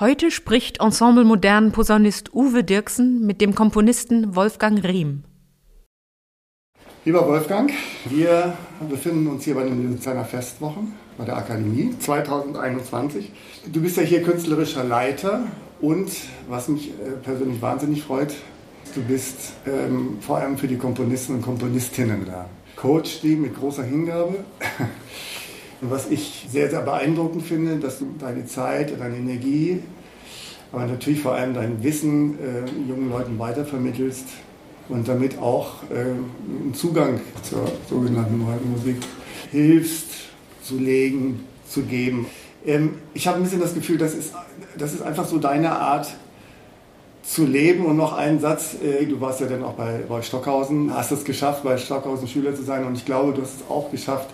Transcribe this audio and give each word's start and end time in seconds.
Heute 0.00 0.30
spricht 0.30 0.80
Ensemble 0.80 1.22
Modern 1.22 1.70
Posaunist 1.70 2.32
Uwe 2.32 2.64
Dirksen 2.64 3.26
mit 3.26 3.42
dem 3.42 3.54
Komponisten 3.54 4.34
Wolfgang 4.34 4.82
Riem. 4.82 5.24
Lieber 7.04 7.28
Wolfgang, 7.28 7.70
wir 8.06 8.54
befinden 8.88 9.26
uns 9.26 9.44
hier 9.44 9.54
bei 9.54 9.64
den 9.64 9.92
Luzerner 9.92 10.24
Festwochen 10.24 10.94
bei 11.18 11.26
der 11.26 11.36
Akademie 11.36 11.94
2021. 11.98 13.32
Du 13.70 13.82
bist 13.82 13.98
ja 13.98 14.02
hier 14.02 14.22
künstlerischer 14.22 14.82
Leiter 14.82 15.42
und, 15.82 16.10
was 16.48 16.68
mich 16.68 16.88
äh, 16.92 17.10
persönlich 17.22 17.60
wahnsinnig 17.60 18.02
freut, 18.02 18.34
du 18.94 19.02
bist 19.02 19.52
ähm, 19.66 20.16
vor 20.22 20.38
allem 20.38 20.56
für 20.56 20.68
die 20.68 20.78
Komponisten 20.78 21.34
und 21.34 21.42
Komponistinnen 21.42 22.24
da. 22.24 22.48
Coach 22.76 23.20
die 23.20 23.36
mit 23.36 23.54
großer 23.54 23.84
Hingabe. 23.84 24.42
Und 25.82 25.90
was 25.90 26.08
ich 26.10 26.46
sehr, 26.48 26.70
sehr 26.70 26.80
beeindruckend 26.80 27.42
finde, 27.42 27.76
dass 27.76 27.98
du 27.98 28.06
deine 28.18 28.46
Zeit, 28.46 28.98
deine 28.98 29.16
Energie, 29.16 29.80
aber 30.70 30.86
natürlich 30.86 31.20
vor 31.20 31.32
allem 31.32 31.54
dein 31.54 31.82
Wissen 31.82 32.38
äh, 32.38 32.88
jungen 32.88 33.10
Leuten 33.10 33.36
weitervermittelst 33.38 34.26
und 34.88 35.08
damit 35.08 35.38
auch 35.38 35.82
äh, 35.90 36.02
einen 36.02 36.72
Zugang 36.72 37.20
zur 37.42 37.66
sogenannten 37.90 38.38
neuen 38.38 38.70
Musik 38.70 38.96
hilfst 39.50 40.06
zu 40.62 40.78
legen, 40.78 41.44
zu 41.68 41.82
geben. 41.82 42.26
Ähm, 42.64 42.94
ich 43.12 43.26
habe 43.26 43.38
ein 43.38 43.42
bisschen 43.42 43.60
das 43.60 43.74
Gefühl, 43.74 43.98
das 43.98 44.14
ist, 44.14 44.32
das 44.78 44.94
ist 44.94 45.02
einfach 45.02 45.26
so 45.26 45.38
deine 45.38 45.72
Art 45.72 46.06
zu 47.24 47.44
leben. 47.44 47.86
Und 47.86 47.96
noch 47.96 48.12
einen 48.12 48.38
Satz, 48.38 48.76
äh, 48.82 49.04
du 49.04 49.20
warst 49.20 49.40
ja 49.40 49.48
dann 49.48 49.64
auch 49.64 49.74
bei, 49.74 50.04
bei 50.08 50.22
Stockhausen, 50.22 50.94
hast 50.94 51.10
es 51.10 51.24
geschafft, 51.24 51.64
bei 51.64 51.76
Stockhausen 51.76 52.28
Schüler 52.28 52.54
zu 52.54 52.62
sein 52.62 52.84
und 52.84 52.96
ich 52.96 53.04
glaube, 53.04 53.32
du 53.32 53.42
hast 53.42 53.56
es 53.56 53.68
auch 53.68 53.90
geschafft, 53.90 54.30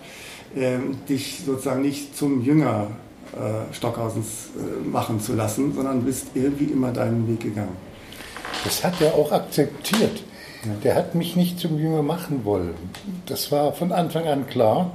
dich 1.09 1.43
sozusagen 1.45 1.83
nicht 1.83 2.17
zum 2.17 2.43
Jünger 2.43 2.89
äh, 3.33 3.75
Stockhausens 3.75 4.49
äh, 4.57 4.89
machen 4.89 5.21
zu 5.21 5.35
lassen, 5.35 5.75
sondern 5.75 6.03
bist 6.03 6.29
irgendwie 6.35 6.65
immer 6.65 6.93
deinen 6.93 7.29
Weg 7.29 7.41
gegangen. 7.41 7.77
Das 8.65 8.83
hat 8.83 9.01
er 9.01 9.15
auch 9.15 9.31
akzeptiert. 9.33 10.23
Ja. 10.65 10.73
Der 10.83 10.95
hat 10.95 11.15
mich 11.15 11.37
nicht 11.37 11.61
zum 11.61 11.79
Jünger 11.79 12.03
machen 12.03 12.45
wollen. 12.45 12.75
Das 13.27 13.53
war 13.53 13.75
von 13.75 13.93
Anfang 13.93 14.27
an 14.27 14.47
klar. 14.47 14.93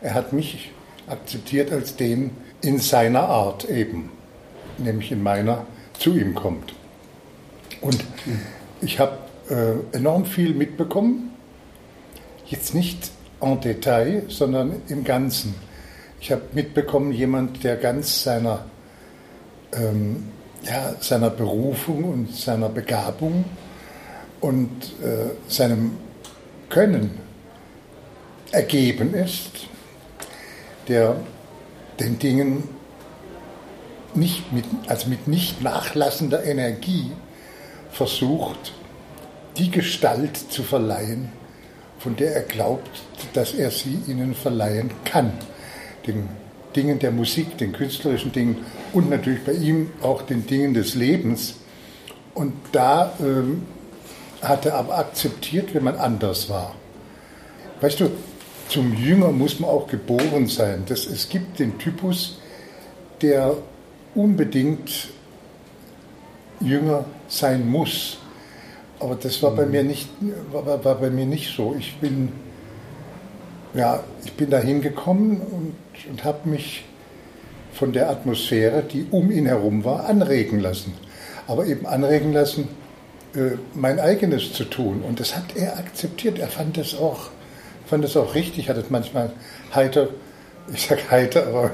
Er 0.00 0.14
hat 0.14 0.32
mich 0.32 0.70
akzeptiert 1.08 1.72
als 1.72 1.96
den 1.96 2.30
in 2.62 2.78
seiner 2.78 3.28
Art 3.28 3.68
eben, 3.68 4.10
nämlich 4.78 5.10
in 5.10 5.22
meiner, 5.22 5.66
zu 5.98 6.16
ihm 6.16 6.34
kommt. 6.34 6.74
Und 7.80 8.04
ich 8.80 9.00
habe 9.00 9.18
äh, 9.50 9.96
enorm 9.96 10.24
viel 10.24 10.54
mitbekommen, 10.54 11.30
jetzt 12.46 12.74
nicht 12.74 13.10
en 13.40 13.60
Detail, 13.60 14.24
sondern 14.28 14.82
im 14.88 15.04
Ganzen. 15.04 15.54
Ich 16.20 16.32
habe 16.32 16.42
mitbekommen, 16.52 17.12
jemand, 17.12 17.64
der 17.64 17.76
ganz 17.76 18.22
seiner, 18.22 18.64
ähm, 19.72 20.28
ja, 20.62 20.94
seiner 21.00 21.30
Berufung 21.30 22.04
und 22.04 22.34
seiner 22.34 22.68
Begabung 22.68 23.44
und 24.40 24.70
äh, 25.02 25.30
seinem 25.48 25.98
Können 26.68 27.18
ergeben 28.52 29.14
ist, 29.14 29.50
der 30.88 31.16
den 32.00 32.18
Dingen 32.18 32.68
nicht 34.14 34.52
mit, 34.52 34.64
also 34.86 35.08
mit 35.08 35.28
nicht 35.28 35.62
nachlassender 35.62 36.44
Energie 36.44 37.10
versucht, 37.90 38.72
die 39.56 39.70
Gestalt 39.70 40.36
zu 40.36 40.62
verleihen, 40.62 41.32
von 42.04 42.16
der 42.16 42.36
er 42.36 42.42
glaubt, 42.42 43.02
dass 43.32 43.54
er 43.54 43.70
sie 43.70 43.98
ihnen 44.06 44.34
verleihen 44.34 44.90
kann. 45.06 45.32
Den 46.06 46.28
Dingen 46.76 46.98
der 46.98 47.12
Musik, 47.12 47.56
den 47.56 47.72
künstlerischen 47.72 48.30
Dingen 48.30 48.58
und 48.92 49.08
natürlich 49.08 49.42
bei 49.42 49.52
ihm 49.52 49.90
auch 50.02 50.20
den 50.20 50.46
Dingen 50.46 50.74
des 50.74 50.94
Lebens. 50.94 51.54
Und 52.34 52.52
da 52.72 53.14
ähm, 53.20 53.62
hat 54.42 54.66
er 54.66 54.74
aber 54.74 54.98
akzeptiert, 54.98 55.74
wenn 55.74 55.82
man 55.82 55.96
anders 55.96 56.50
war. 56.50 56.74
Weißt 57.80 58.00
du, 58.00 58.10
zum 58.68 58.94
Jünger 58.94 59.32
muss 59.32 59.58
man 59.58 59.70
auch 59.70 59.86
geboren 59.86 60.46
sein. 60.46 60.82
Das, 60.86 61.06
es 61.06 61.30
gibt 61.30 61.58
den 61.58 61.78
Typus, 61.78 62.38
der 63.22 63.56
unbedingt 64.14 65.08
Jünger 66.60 67.06
sein 67.28 67.66
muss. 67.66 68.18
Aber 69.04 69.16
das 69.16 69.42
war 69.42 69.50
bei 69.50 69.66
mhm. 69.66 69.70
mir 69.70 69.84
nicht, 69.84 70.08
war, 70.50 70.82
war 70.82 70.94
bei 70.94 71.10
mir 71.10 71.26
nicht 71.26 71.54
so. 71.54 71.76
Ich 71.78 71.98
bin, 71.98 72.32
ja, 73.74 74.02
ich 74.24 74.32
bin 74.32 74.48
da 74.48 74.58
hingekommen 74.58 75.42
und, 75.42 75.74
und 76.08 76.24
habe 76.24 76.48
mich 76.48 76.86
von 77.74 77.92
der 77.92 78.08
Atmosphäre, 78.08 78.82
die 78.82 79.06
um 79.10 79.30
ihn 79.30 79.44
herum 79.44 79.84
war, 79.84 80.06
anregen 80.06 80.58
lassen. 80.58 80.94
Aber 81.46 81.66
eben 81.66 81.84
anregen 81.84 82.32
lassen, 82.32 82.66
äh, 83.34 83.58
mein 83.74 84.00
eigenes 84.00 84.54
zu 84.54 84.64
tun. 84.64 85.02
Und 85.06 85.20
das 85.20 85.36
hat 85.36 85.54
er 85.54 85.76
akzeptiert. 85.76 86.38
Er 86.38 86.48
fand 86.48 86.78
das 86.78 86.94
auch, 86.94 87.28
fand 87.84 88.04
das 88.04 88.16
auch 88.16 88.34
richtig, 88.34 88.70
hat 88.70 88.78
es 88.78 88.88
manchmal 88.88 89.32
heiter, 89.74 90.08
ich 90.72 90.86
sage 90.86 91.02
heiter, 91.10 91.46
aber 91.46 91.72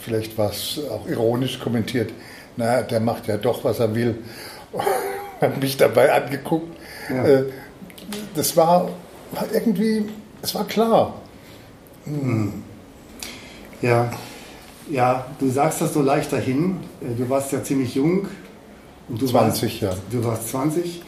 vielleicht 0.00 0.38
war 0.38 0.48
es 0.48 0.80
auch 0.90 1.06
ironisch 1.06 1.60
kommentiert, 1.60 2.10
na, 2.56 2.80
der 2.80 3.00
macht 3.00 3.26
ja 3.26 3.36
doch, 3.36 3.64
was 3.64 3.80
er 3.80 3.94
will. 3.94 4.16
hat 5.40 5.60
mich 5.60 5.76
dabei 5.76 6.12
angeguckt. 6.12 6.76
Ja. 7.10 7.24
Äh, 7.24 7.44
das 8.34 8.56
war 8.56 8.90
irgendwie, 9.52 10.04
es 10.42 10.54
war 10.54 10.66
klar. 10.66 11.14
Hm. 12.04 12.62
Ja, 13.82 14.10
ja, 14.90 15.26
du 15.38 15.50
sagst 15.50 15.80
das 15.80 15.92
so 15.92 16.02
leicht 16.02 16.32
dahin. 16.32 16.76
Äh, 17.00 17.14
du 17.16 17.28
warst 17.28 17.52
ja 17.52 17.62
ziemlich 17.62 17.94
jung. 17.94 18.26
Und 19.08 19.22
du 19.22 19.26
20, 19.26 19.82
warst, 19.82 19.96
ja. 19.96 20.02
Du 20.10 20.24
warst 20.24 20.48
20. 20.48 21.02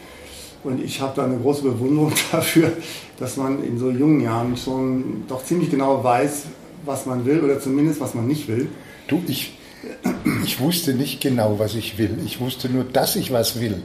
Und 0.62 0.82
ich 0.82 1.00
habe 1.00 1.12
da 1.16 1.24
eine 1.24 1.38
große 1.38 1.62
Bewunderung 1.62 2.12
dafür, 2.32 2.72
dass 3.18 3.36
man 3.36 3.64
in 3.64 3.78
so 3.78 3.90
jungen 3.90 4.20
Jahren 4.20 4.56
schon 4.56 5.24
doch 5.28 5.44
ziemlich 5.44 5.70
genau 5.70 6.04
weiß, 6.04 6.44
was 6.84 7.06
man 7.06 7.24
will 7.24 7.40
oder 7.40 7.60
zumindest 7.60 8.00
was 8.00 8.14
man 8.14 8.26
nicht 8.26 8.48
will. 8.48 8.68
Du, 9.08 9.22
ich, 9.26 9.58
ich 10.44 10.60
wusste 10.60 10.94
nicht 10.94 11.20
genau, 11.20 11.58
was 11.58 11.74
ich 11.74 11.98
will. 11.98 12.18
Ich 12.24 12.40
wusste 12.40 12.68
nur, 12.68 12.84
dass 12.84 13.16
ich 13.16 13.32
was 13.32 13.60
will. 13.60 13.82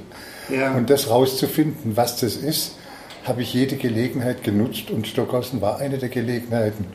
Ja. 0.49 0.73
Und 0.73 0.89
das 0.89 1.09
rauszufinden, 1.09 1.95
was 1.97 2.19
das 2.19 2.35
ist, 2.35 2.75
habe 3.23 3.41
ich 3.41 3.53
jede 3.53 3.75
Gelegenheit 3.75 4.43
genutzt 4.43 4.91
und 4.91 5.07
Stockhausen 5.07 5.61
war 5.61 5.79
eine 5.79 5.97
der 5.97 6.09
Gelegenheiten. 6.09 6.85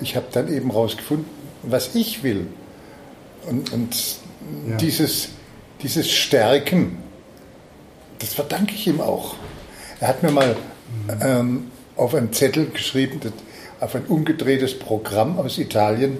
Ich 0.00 0.16
habe 0.16 0.26
dann 0.32 0.52
eben 0.52 0.70
rausgefunden, 0.70 1.26
was 1.62 1.94
ich 1.94 2.22
will. 2.22 2.46
Und, 3.48 3.72
und 3.72 3.96
ja. 4.68 4.76
dieses, 4.76 5.30
dieses 5.82 6.10
Stärken, 6.10 6.98
das 8.18 8.34
verdanke 8.34 8.74
ich 8.74 8.86
ihm 8.86 9.00
auch. 9.00 9.34
Er 10.00 10.08
hat 10.08 10.22
mir 10.22 10.30
mal 10.30 10.56
ähm, 11.22 11.70
auf 11.96 12.14
einen 12.14 12.32
Zettel 12.32 12.66
geschrieben, 12.66 13.20
auf 13.80 13.94
ein 13.94 14.04
umgedrehtes 14.06 14.78
Programm 14.78 15.38
aus 15.38 15.58
Italien, 15.58 16.18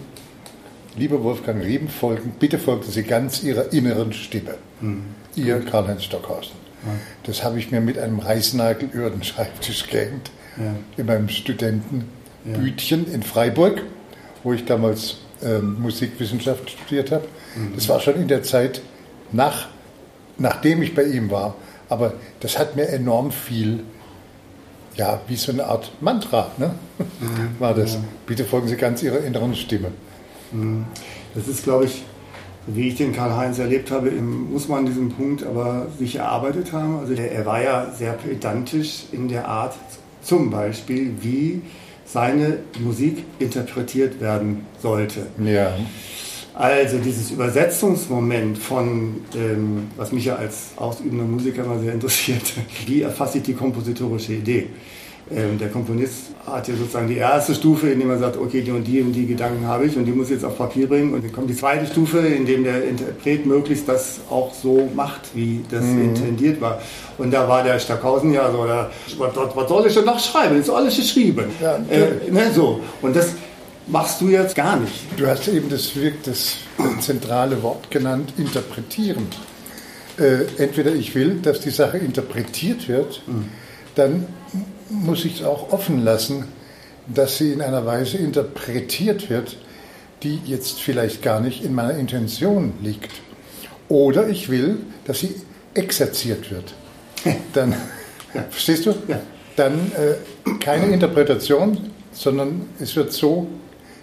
Lieber 0.96 1.22
Wolfgang 1.22 1.62
Rieben, 1.62 1.88
folgen, 1.88 2.32
bitte 2.38 2.58
folgen 2.58 2.82
Sie 2.82 3.04
ganz 3.04 3.42
Ihrer 3.42 3.72
inneren 3.72 4.12
Stimme. 4.12 4.56
Mhm. 4.80 5.04
Ihr 5.36 5.60
Karl-Heinz 5.60 6.02
Stockhausen. 6.04 6.69
Ja. 6.84 6.92
Das 7.24 7.44
habe 7.44 7.58
ich 7.58 7.70
mir 7.70 7.80
mit 7.80 7.98
einem 7.98 8.18
Reißnagel 8.18 8.88
über 8.92 9.10
den 9.10 9.22
Schreibtisch 9.22 9.88
gehängt, 9.88 10.30
ja. 10.56 10.74
in 10.96 11.06
meinem 11.06 11.28
Studentenbütchen 11.28 13.06
ja. 13.06 13.14
in 13.14 13.22
Freiburg, 13.22 13.82
wo 14.42 14.52
ich 14.52 14.64
damals 14.64 15.18
ähm, 15.42 15.80
Musikwissenschaft 15.80 16.70
studiert 16.70 17.10
habe. 17.10 17.26
Mhm. 17.56 17.74
Das 17.74 17.88
war 17.88 18.00
schon 18.00 18.14
in 18.14 18.28
der 18.28 18.42
Zeit, 18.42 18.82
nach, 19.32 19.68
nachdem 20.38 20.82
ich 20.82 20.94
bei 20.94 21.04
ihm 21.04 21.30
war. 21.30 21.54
Aber 21.88 22.14
das 22.40 22.58
hat 22.58 22.76
mir 22.76 22.88
enorm 22.88 23.32
viel, 23.32 23.80
ja, 24.96 25.20
wie 25.26 25.36
so 25.36 25.52
eine 25.52 25.66
Art 25.66 25.90
Mantra, 26.00 26.50
ne? 26.56 26.74
Mhm. 26.98 27.06
war 27.58 27.74
das. 27.74 27.98
Bitte 28.26 28.44
folgen 28.44 28.68
Sie 28.68 28.76
ganz 28.76 29.02
Ihrer 29.02 29.20
inneren 29.20 29.54
Stimme. 29.54 29.88
Mhm. 30.52 30.86
Das 31.34 31.48
ist, 31.48 31.64
glaube 31.64 31.86
ich, 31.86 32.04
wie 32.66 32.88
ich 32.88 32.96
den 32.96 33.12
Karl-Heinz 33.12 33.58
erlebt 33.58 33.90
habe, 33.90 34.10
muss 34.10 34.68
man 34.68 34.86
diesen 34.86 35.10
Punkt 35.10 35.44
aber 35.44 35.86
sich 35.98 36.16
erarbeitet 36.16 36.72
haben. 36.72 36.98
Also 36.98 37.14
er 37.14 37.46
war 37.46 37.62
ja 37.62 37.90
sehr 37.96 38.12
pedantisch 38.12 39.04
in 39.12 39.28
der 39.28 39.48
Art, 39.48 39.74
zum 40.22 40.50
Beispiel, 40.50 41.12
wie 41.20 41.62
seine 42.04 42.58
Musik 42.80 43.24
interpretiert 43.38 44.20
werden 44.20 44.66
sollte. 44.82 45.26
Ja. 45.42 45.72
Also 46.54 46.98
dieses 46.98 47.30
Übersetzungsmoment 47.30 48.58
von, 48.58 49.22
ähm, 49.34 49.88
was 49.96 50.12
mich 50.12 50.26
ja 50.26 50.36
als 50.36 50.72
ausübender 50.76 51.24
Musiker 51.24 51.64
immer 51.64 51.78
sehr 51.78 51.94
interessiert, 51.94 52.52
wie 52.86 53.02
erfasse 53.02 53.38
ich 53.38 53.44
die 53.44 53.54
kompositorische 53.54 54.34
Idee? 54.34 54.66
Ähm, 55.32 55.58
der 55.58 55.68
Komponist 55.68 56.30
hat 56.44 56.66
hier 56.66 56.74
sozusagen 56.74 57.06
die 57.06 57.16
erste 57.16 57.54
Stufe, 57.54 57.88
indem 57.88 58.10
er 58.10 58.18
sagt, 58.18 58.36
okay, 58.36 58.62
die 58.62 58.72
und 58.72 58.84
die 58.84 59.00
und 59.00 59.12
die 59.12 59.26
Gedanken 59.26 59.64
habe 59.64 59.86
ich 59.86 59.96
und 59.96 60.04
die 60.04 60.10
muss 60.10 60.26
ich 60.26 60.32
jetzt 60.32 60.44
auf 60.44 60.58
Papier 60.58 60.88
bringen. 60.88 61.14
Und 61.14 61.22
dann 61.22 61.30
kommt 61.30 61.48
die 61.48 61.54
zweite 61.54 61.86
Stufe, 61.86 62.18
in 62.18 62.46
dem 62.46 62.64
der 62.64 62.84
Interpret 62.84 63.46
möglichst 63.46 63.88
das 63.88 64.20
auch 64.28 64.52
so 64.52 64.88
macht, 64.94 65.34
wie 65.34 65.64
das 65.70 65.84
mhm. 65.84 66.02
intendiert 66.02 66.60
war. 66.60 66.82
Und 67.16 67.32
da 67.32 67.48
war 67.48 67.62
der 67.62 67.78
Stackhausen 67.78 68.32
ja 68.32 68.50
so, 68.50 68.64
der, 68.64 68.90
was, 69.18 69.56
was 69.56 69.68
soll 69.68 69.86
ich 69.86 69.94
denn 69.94 70.04
noch 70.04 70.18
schreiben? 70.18 70.56
Das 70.56 70.66
ist 70.66 70.74
alles 70.74 70.96
geschrieben. 70.96 71.44
Ja, 71.60 71.76
äh, 71.88 72.30
ne, 72.30 72.50
so. 72.52 72.80
Und 73.00 73.14
das 73.14 73.34
machst 73.86 74.20
du 74.20 74.28
jetzt 74.28 74.56
gar 74.56 74.78
nicht. 74.78 74.92
Du 75.16 75.28
hast 75.28 75.46
eben 75.46 75.68
das, 75.68 75.92
das 76.24 76.56
zentrale 77.00 77.62
Wort 77.62 77.88
genannt, 77.90 78.32
interpretieren. 78.36 79.28
Äh, 80.18 80.62
entweder 80.62 80.92
ich 80.92 81.14
will, 81.14 81.38
dass 81.40 81.60
die 81.60 81.70
Sache 81.70 81.98
interpretiert 81.98 82.88
wird, 82.88 83.22
mhm. 83.28 83.44
dann 83.94 84.26
muss 84.90 85.24
ich 85.24 85.40
es 85.40 85.46
auch 85.46 85.72
offen 85.72 86.04
lassen, 86.04 86.44
dass 87.06 87.38
sie 87.38 87.52
in 87.52 87.62
einer 87.62 87.86
Weise 87.86 88.18
interpretiert 88.18 89.30
wird, 89.30 89.56
die 90.22 90.38
jetzt 90.44 90.80
vielleicht 90.80 91.22
gar 91.22 91.40
nicht 91.40 91.64
in 91.64 91.74
meiner 91.74 91.94
Intention 91.94 92.74
liegt. 92.82 93.10
Oder 93.88 94.28
ich 94.28 94.48
will, 94.50 94.78
dass 95.04 95.20
sie 95.20 95.34
exerziert 95.74 96.50
wird. 96.50 96.74
Dann, 97.52 97.74
ja. 98.34 98.44
verstehst 98.50 98.86
du? 98.86 98.94
Ja. 99.08 99.20
Dann 99.56 99.92
äh, 99.92 100.58
keine 100.58 100.86
Interpretation, 100.86 101.90
sondern 102.12 102.68
es 102.78 102.96
wird 102.96 103.12
so 103.12 103.48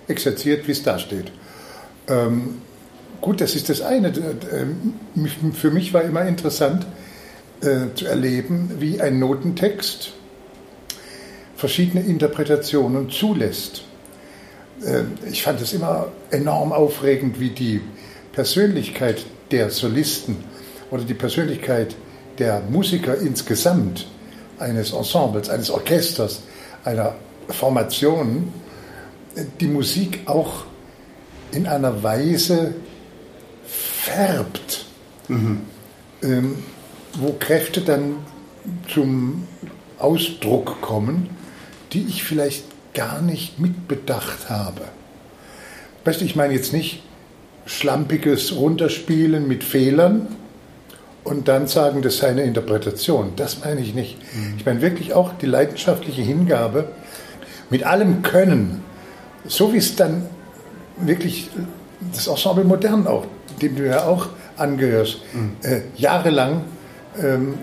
exerziert, 0.08 0.68
wie 0.68 0.72
es 0.72 0.84
da 0.84 1.00
steht. 1.00 1.32
Ähm, 2.08 2.62
gut, 3.22 3.42
das 3.42 3.56
ist 3.56 3.70
das 3.70 3.82
eine. 3.82 4.10
Äh, 4.10 5.54
für 5.54 5.72
mich 5.72 5.94
war 5.94 6.04
immer 6.04 6.24
interessant 6.24 6.86
äh, 7.62 7.94
zu 7.96 8.06
erleben, 8.06 8.72
wie 8.80 9.02
ein 9.02 9.20
Notentext 9.20 10.14
verschiedene 11.58 12.06
Interpretationen 12.06 13.10
zulässt. 13.10 13.84
Äh, 14.86 15.04
ich 15.30 15.44
fand 15.44 15.60
es 15.60 15.74
immer 15.74 16.08
enorm 16.32 16.72
aufregend, 16.72 17.40
wie 17.40 17.50
die 17.50 17.82
Persönlichkeit 18.32 19.26
der 19.52 19.70
Solisten 19.72 20.38
oder 20.92 21.04
die 21.04 21.16
Persönlichkeit 21.16 21.96
der 22.38 22.62
Musiker 22.70 23.18
insgesamt, 23.18 24.08
eines 24.60 24.94
Ensembles, 24.94 25.50
eines 25.50 25.70
Orchesters, 25.70 26.42
einer 26.84 27.16
Formation, 27.50 28.54
die 29.60 29.68
Musik 29.68 30.22
auch 30.26 30.66
in 31.52 31.68
einer 31.68 32.04
Weise 32.04 32.76
färbt, 33.66 34.86
mhm. 35.28 35.62
ähm, 36.24 36.64
wo 37.14 37.34
Kräfte 37.34 37.82
dann 37.82 38.18
zum 38.88 39.48
Ausdruck 40.00 40.82
kommen, 40.82 41.37
die 41.94 42.06
ich 42.08 42.24
vielleicht 42.24 42.64
gar 42.94 43.22
nicht 43.22 43.60
mitbedacht 43.60 44.50
habe. 44.50 44.82
Weißt 46.06 46.22
du, 46.22 46.26
ich 46.26 46.36
meine 46.36 46.54
jetzt 46.54 46.74
nicht 46.74 47.04
schlampiges 47.66 48.56
Runterspielen 48.56 49.48
mit 49.48 49.64
Fehlern 49.64 50.28
und 51.24 51.48
dann 51.48 51.68
sagen, 51.68 52.02
das 52.02 52.18
sei 52.18 52.30
eine 52.30 52.44
Interpretation. 52.44 53.34
Das 53.36 53.64
meine 53.64 53.82
ich 53.82 53.94
nicht. 53.94 54.18
Mhm. 54.34 54.56
Ich 54.58 54.66
meine 54.66 54.82
wirklich 54.82 55.14
auch 55.14 55.34
die 55.38 55.46
leidenschaftliche 55.46 56.22
Hingabe 56.22 56.90
mit 57.70 57.84
allem 57.84 58.22
Können, 58.22 58.84
so 59.46 59.74
wie 59.74 59.78
es 59.78 59.96
dann 59.96 60.24
wirklich 60.98 61.50
das 62.14 62.28
Ensemble 62.28 62.64
Modern 62.64 63.06
auch, 63.06 63.26
dem 63.62 63.76
du 63.76 63.86
ja 63.86 64.06
auch 64.06 64.30
angehörst, 64.56 65.20
mhm. 65.34 65.52
äh, 65.62 65.82
jahrelang 65.98 66.64
ähm, 67.22 67.56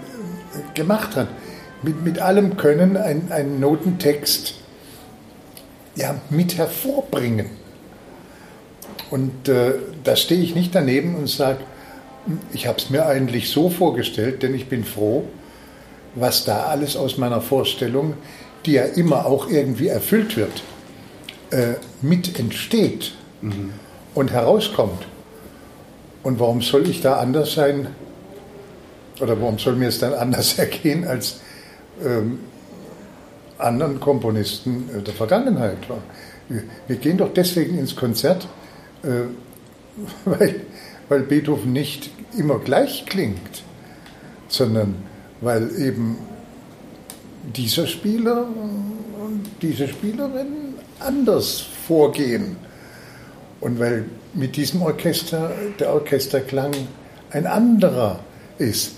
gemacht 0.75 1.17
hat 1.17 1.29
mit, 1.85 2.03
mit 2.03 2.19
allem 2.19 2.57
Können 2.57 2.97
einen 2.97 3.61
Notentext 3.61 4.55
ja, 5.97 6.17
mit 6.31 6.57
hervorbringen. 6.57 7.47
Und 9.11 9.49
äh, 9.49 9.75
da 10.03 10.17
stehe 10.17 10.41
ich 10.41 10.55
nicht 10.55 10.75
daneben 10.75 11.15
und 11.15 11.29
sage, 11.29 11.61
ich 12.53 12.67
habe 12.67 12.79
es 12.79 12.91
mir 12.91 13.07
eigentlich 13.07 13.51
so 13.51 13.71
vorgestellt, 13.71 14.43
denn 14.43 14.55
ich 14.55 14.69
bin 14.69 14.85
froh, 14.85 15.25
was 16.15 16.45
da 16.45 16.65
alles 16.65 16.97
aus 16.97 17.19
meiner 17.19 17.41
Vorstellung, 17.41 18.15
die 18.67 18.73
ja 18.73 18.85
immer 18.85 19.27
auch 19.27 19.49
irgendwie 19.49 19.89
erfüllt 19.89 20.37
wird, 20.37 20.63
äh, 21.51 21.75
mit 22.01 22.39
entsteht 22.39 23.13
mhm. 23.43 23.73
und 24.15 24.33
herauskommt. 24.33 25.07
Und 26.23 26.41
warum 26.41 26.63
soll 26.63 26.89
ich 26.89 27.03
da 27.03 27.19
anders 27.19 27.55
sein? 27.55 27.89
Oder 29.21 29.41
warum 29.41 29.59
soll 29.59 29.77
mir 29.77 29.89
es 29.89 29.99
dann 29.99 30.15
anders 30.15 30.59
ergehen 30.59 31.07
als 31.07 31.41
ähm, 32.03 32.39
anderen 33.59 34.01
Komponisten 34.01 34.89
äh, 34.97 35.03
der 35.03 35.15
Vergangenheit. 35.15 35.79
Wir, 36.49 36.63
wir, 36.87 36.97
gehen 36.97 37.19
doch 37.19 37.33
deswegen 37.33 37.79
ins 37.79 37.97
Konzert, 37.97 38.49
äh, 39.03 39.09
weil, 40.25 40.61
weil 41.09 41.21
Beethoven 41.21 41.73
nicht 41.73 42.11
immer 42.37 42.59
gleich 42.59 43.07
klingt, 43.07 43.63
sondern 44.49 44.97
weil 45.41 45.71
eben 45.79 46.19
dieser 47.55 47.87
Spieler 47.87 48.47
und 48.47 49.43
diese 49.63 49.89
Spielerin 49.89 50.75
anders 51.01 51.61
vorgehen. 51.87 52.57
Und 53.61 53.79
weil 53.79 54.07
mit 54.35 54.57
diesem 54.57 54.83
Orchester 54.83 55.53
der 55.79 55.93
Orchesterklang 55.93 56.73
ein 57.31 57.47
anderer 57.47 58.21
ist. 58.59 58.97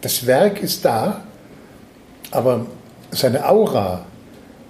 Das 0.00 0.26
Werk 0.26 0.62
ist 0.62 0.84
da, 0.84 1.24
aber 2.30 2.66
seine 3.10 3.48
Aura 3.48 4.04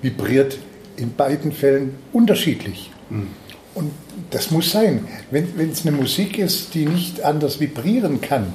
vibriert 0.03 0.59
in 0.97 1.15
beiden 1.15 1.53
Fällen 1.53 1.97
unterschiedlich. 2.13 2.91
Mhm. 3.11 3.29
Und 3.75 3.93
das 4.31 4.51
muss 4.51 4.71
sein. 4.73 5.07
Wenn 5.31 5.71
es 5.71 5.87
eine 5.87 5.97
Musik 5.97 6.39
ist, 6.39 6.75
die 6.75 6.87
nicht 6.87 7.23
anders 7.23 7.61
vibrieren 7.61 8.21
kann, 8.21 8.53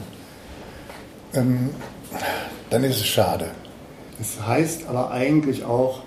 ähm, 1.34 1.70
dann 2.70 2.84
ist 2.84 2.98
es 2.98 3.08
schade. 3.08 3.52
Das 4.18 4.46
heißt 4.46 4.88
aber 4.88 5.12
eigentlich 5.12 5.64
auch, 5.64 6.04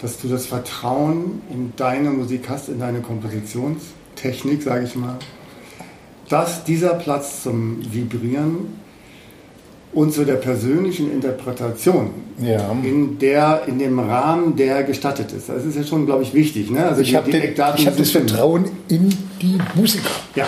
dass 0.00 0.18
du 0.18 0.28
das 0.28 0.46
Vertrauen 0.46 1.42
in 1.50 1.72
deine 1.76 2.10
Musik 2.10 2.48
hast, 2.48 2.68
in 2.68 2.78
deine 2.78 3.00
Kompositionstechnik, 3.00 4.62
sage 4.62 4.84
ich 4.84 4.94
mal, 4.94 5.18
dass 6.28 6.64
dieser 6.64 6.94
Platz 6.94 7.42
zum 7.42 7.80
Vibrieren 7.92 8.80
und 9.96 10.12
zu 10.12 10.26
der 10.26 10.34
persönlichen 10.34 11.10
Interpretation, 11.10 12.10
ja. 12.38 12.70
in, 12.82 13.18
der, 13.18 13.62
in 13.66 13.78
dem 13.78 13.98
Rahmen, 13.98 14.54
der 14.54 14.84
gestattet 14.84 15.32
ist. 15.32 15.48
Das 15.48 15.64
ist 15.64 15.74
ja 15.74 15.84
schon, 15.84 16.04
glaube 16.04 16.22
ich, 16.22 16.34
wichtig. 16.34 16.70
Ne? 16.70 16.84
Also 16.84 17.00
ich 17.00 17.14
habe 17.14 17.32
hab 17.32 17.96
das 17.96 18.10
Vertrauen 18.10 18.66
in 18.88 19.08
die 19.40 19.58
Musiker. 19.74 20.10
Ja. 20.34 20.44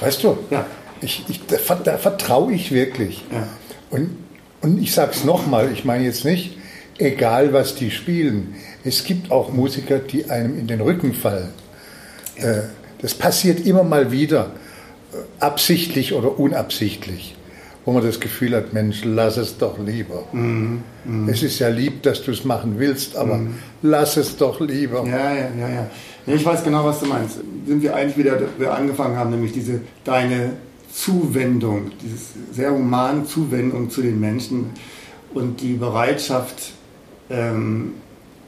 Weißt 0.00 0.22
du? 0.22 0.36
Ja. 0.50 0.66
Ich, 1.00 1.24
ich, 1.28 1.40
da, 1.46 1.56
da 1.76 1.96
vertraue 1.96 2.52
ich 2.52 2.72
wirklich. 2.72 3.24
Ja. 3.32 3.48
Und, 3.88 4.10
und 4.60 4.82
ich 4.82 4.92
sage 4.92 5.12
es 5.14 5.24
nochmal, 5.24 5.72
ich 5.72 5.86
meine 5.86 6.04
jetzt 6.04 6.26
nicht, 6.26 6.58
egal 6.98 7.54
was 7.54 7.74
die 7.76 7.90
spielen, 7.90 8.54
es 8.84 9.04
gibt 9.04 9.30
auch 9.30 9.50
Musiker, 9.50 9.98
die 9.98 10.28
einem 10.28 10.58
in 10.58 10.66
den 10.66 10.82
Rücken 10.82 11.14
fallen. 11.14 11.48
Ja. 12.36 12.50
Äh, 12.50 12.62
das 13.00 13.14
passiert 13.14 13.64
immer 13.64 13.82
mal 13.82 14.12
wieder, 14.12 14.50
äh, 15.14 15.42
absichtlich 15.42 16.12
oder 16.12 16.38
unabsichtlich 16.38 17.34
wo 17.90 17.94
man 17.94 18.04
das 18.04 18.20
Gefühl 18.20 18.54
hat, 18.54 18.72
Mensch, 18.72 19.02
lass 19.04 19.36
es 19.36 19.58
doch 19.58 19.76
lieber. 19.76 20.22
Mhm. 20.30 20.82
Mhm. 21.04 21.28
Es 21.28 21.42
ist 21.42 21.58
ja 21.58 21.66
lieb, 21.66 22.04
dass 22.04 22.22
du 22.22 22.30
es 22.30 22.44
machen 22.44 22.74
willst, 22.78 23.16
aber 23.16 23.38
mhm. 23.38 23.54
lass 23.82 24.16
es 24.16 24.36
doch 24.36 24.60
lieber. 24.60 25.04
Ja, 25.04 25.34
ja, 25.34 25.48
ja, 25.58 25.68
ja. 25.68 25.90
Ich 26.24 26.44
weiß 26.44 26.62
genau, 26.62 26.84
was 26.84 27.00
du 27.00 27.06
meinst. 27.06 27.40
Sind 27.66 27.82
wir 27.82 27.96
eigentlich 27.96 28.16
wieder, 28.16 28.40
wir 28.58 28.72
angefangen 28.72 29.16
haben, 29.16 29.30
nämlich 29.30 29.50
diese 29.50 29.80
deine 30.04 30.52
Zuwendung, 30.92 31.90
diese 32.00 32.16
sehr 32.52 32.72
humane 32.72 33.24
Zuwendung 33.24 33.90
zu 33.90 34.02
den 34.02 34.20
Menschen 34.20 34.66
und 35.34 35.60
die 35.60 35.72
Bereitschaft 35.72 36.70
ähm, 37.28 37.94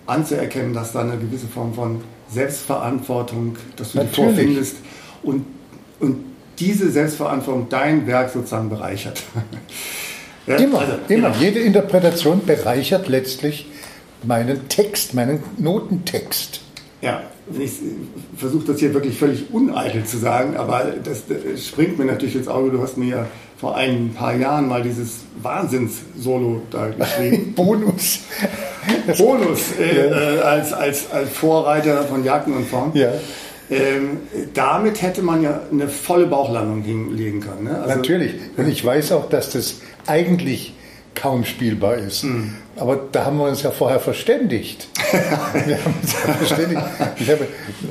anzuerkennen, 0.07 0.73
dass 0.73 0.93
da 0.93 1.01
eine 1.01 1.19
gewisse 1.19 1.49
Form 1.49 1.75
von 1.75 2.01
Selbstverantwortung, 2.31 3.57
dass 3.75 3.91
du 3.91 3.99
Natürlich. 3.99 4.15
die 4.15 4.23
vorfindest 4.23 4.77
und, 5.25 5.47
und 5.99 6.32
diese 6.63 6.91
Selbstverantwortung 6.91 7.67
dein 7.69 8.07
Werk 8.07 8.31
sozusagen 8.31 8.69
bereichert. 8.69 9.23
ja, 10.47 10.57
immer, 10.57 10.81
also, 10.81 10.93
immer. 11.09 11.31
Ja. 11.31 11.37
Jede 11.41 11.61
Interpretation 11.61 12.45
bereichert 12.47 13.09
letztlich 13.09 13.67
meinen 14.23 14.69
Text, 14.69 15.15
meinen 15.15 15.43
Notentext. 15.59 16.61
Ja, 17.01 17.23
ich 17.59 17.73
versuche 18.37 18.67
das 18.67 18.79
hier 18.79 18.95
wirklich 18.95 19.19
völlig 19.19 19.53
uneitel 19.53 20.05
zu 20.05 20.19
sagen, 20.19 20.57
aber 20.57 20.93
das, 21.03 21.25
das 21.27 21.67
springt 21.67 21.99
mir 21.99 22.05
natürlich 22.05 22.37
ins 22.37 22.47
Auge. 22.47 22.71
Du 22.71 22.81
hast 22.81 22.97
mir 22.97 23.09
ja 23.09 23.27
vor 23.59 23.77
ein 23.77 24.15
paar 24.15 24.37
Jahren 24.37 24.69
mal 24.69 24.83
dieses 24.83 25.21
Wahnsinns-Solo 25.43 26.63
da 26.71 26.89
geschrieben. 26.91 27.53
Bonus. 27.57 28.21
Bonus 29.19 29.73
äh, 29.81 30.09
ja. 30.09 30.35
äh, 30.35 30.41
als, 30.41 30.73
als, 30.73 31.11
als 31.11 31.31
Vorreiter 31.31 32.05
von 32.05 32.23
Jagden 32.25 32.57
und 32.57 32.69
Form. 32.69 32.93
Ja. 32.95 33.13
Ähm, 33.73 34.19
damit 34.55 35.03
hätte 35.03 35.23
man 35.23 35.43
ja 35.43 35.61
eine 35.71 35.89
volle 35.89 36.27
Bauchlandung 36.27 36.83
hinlegen 36.83 37.41
können. 37.41 37.65
Ne? 37.65 37.79
Also, 37.81 37.97
Natürlich. 37.97 38.35
Und 38.57 38.69
ich 38.69 38.85
weiß 38.85 39.13
auch, 39.13 39.29
dass 39.29 39.51
das 39.51 39.81
eigentlich 40.07 40.75
kaum 41.15 41.45
spielbar 41.45 41.97
ist. 41.97 42.25
Mhm. 42.25 42.55
Aber 42.77 42.99
da 43.13 43.27
haben 43.27 43.37
wir 43.37 43.45
uns 43.45 43.63
ja 43.63 43.71
vorher 43.71 44.01
verständigt. 44.01 44.89
wir 45.67 45.79
haben 45.85 45.95
uns 46.01 46.13
ja 46.13 46.33
verständigt. 46.35 46.81
Habe, 46.81 47.49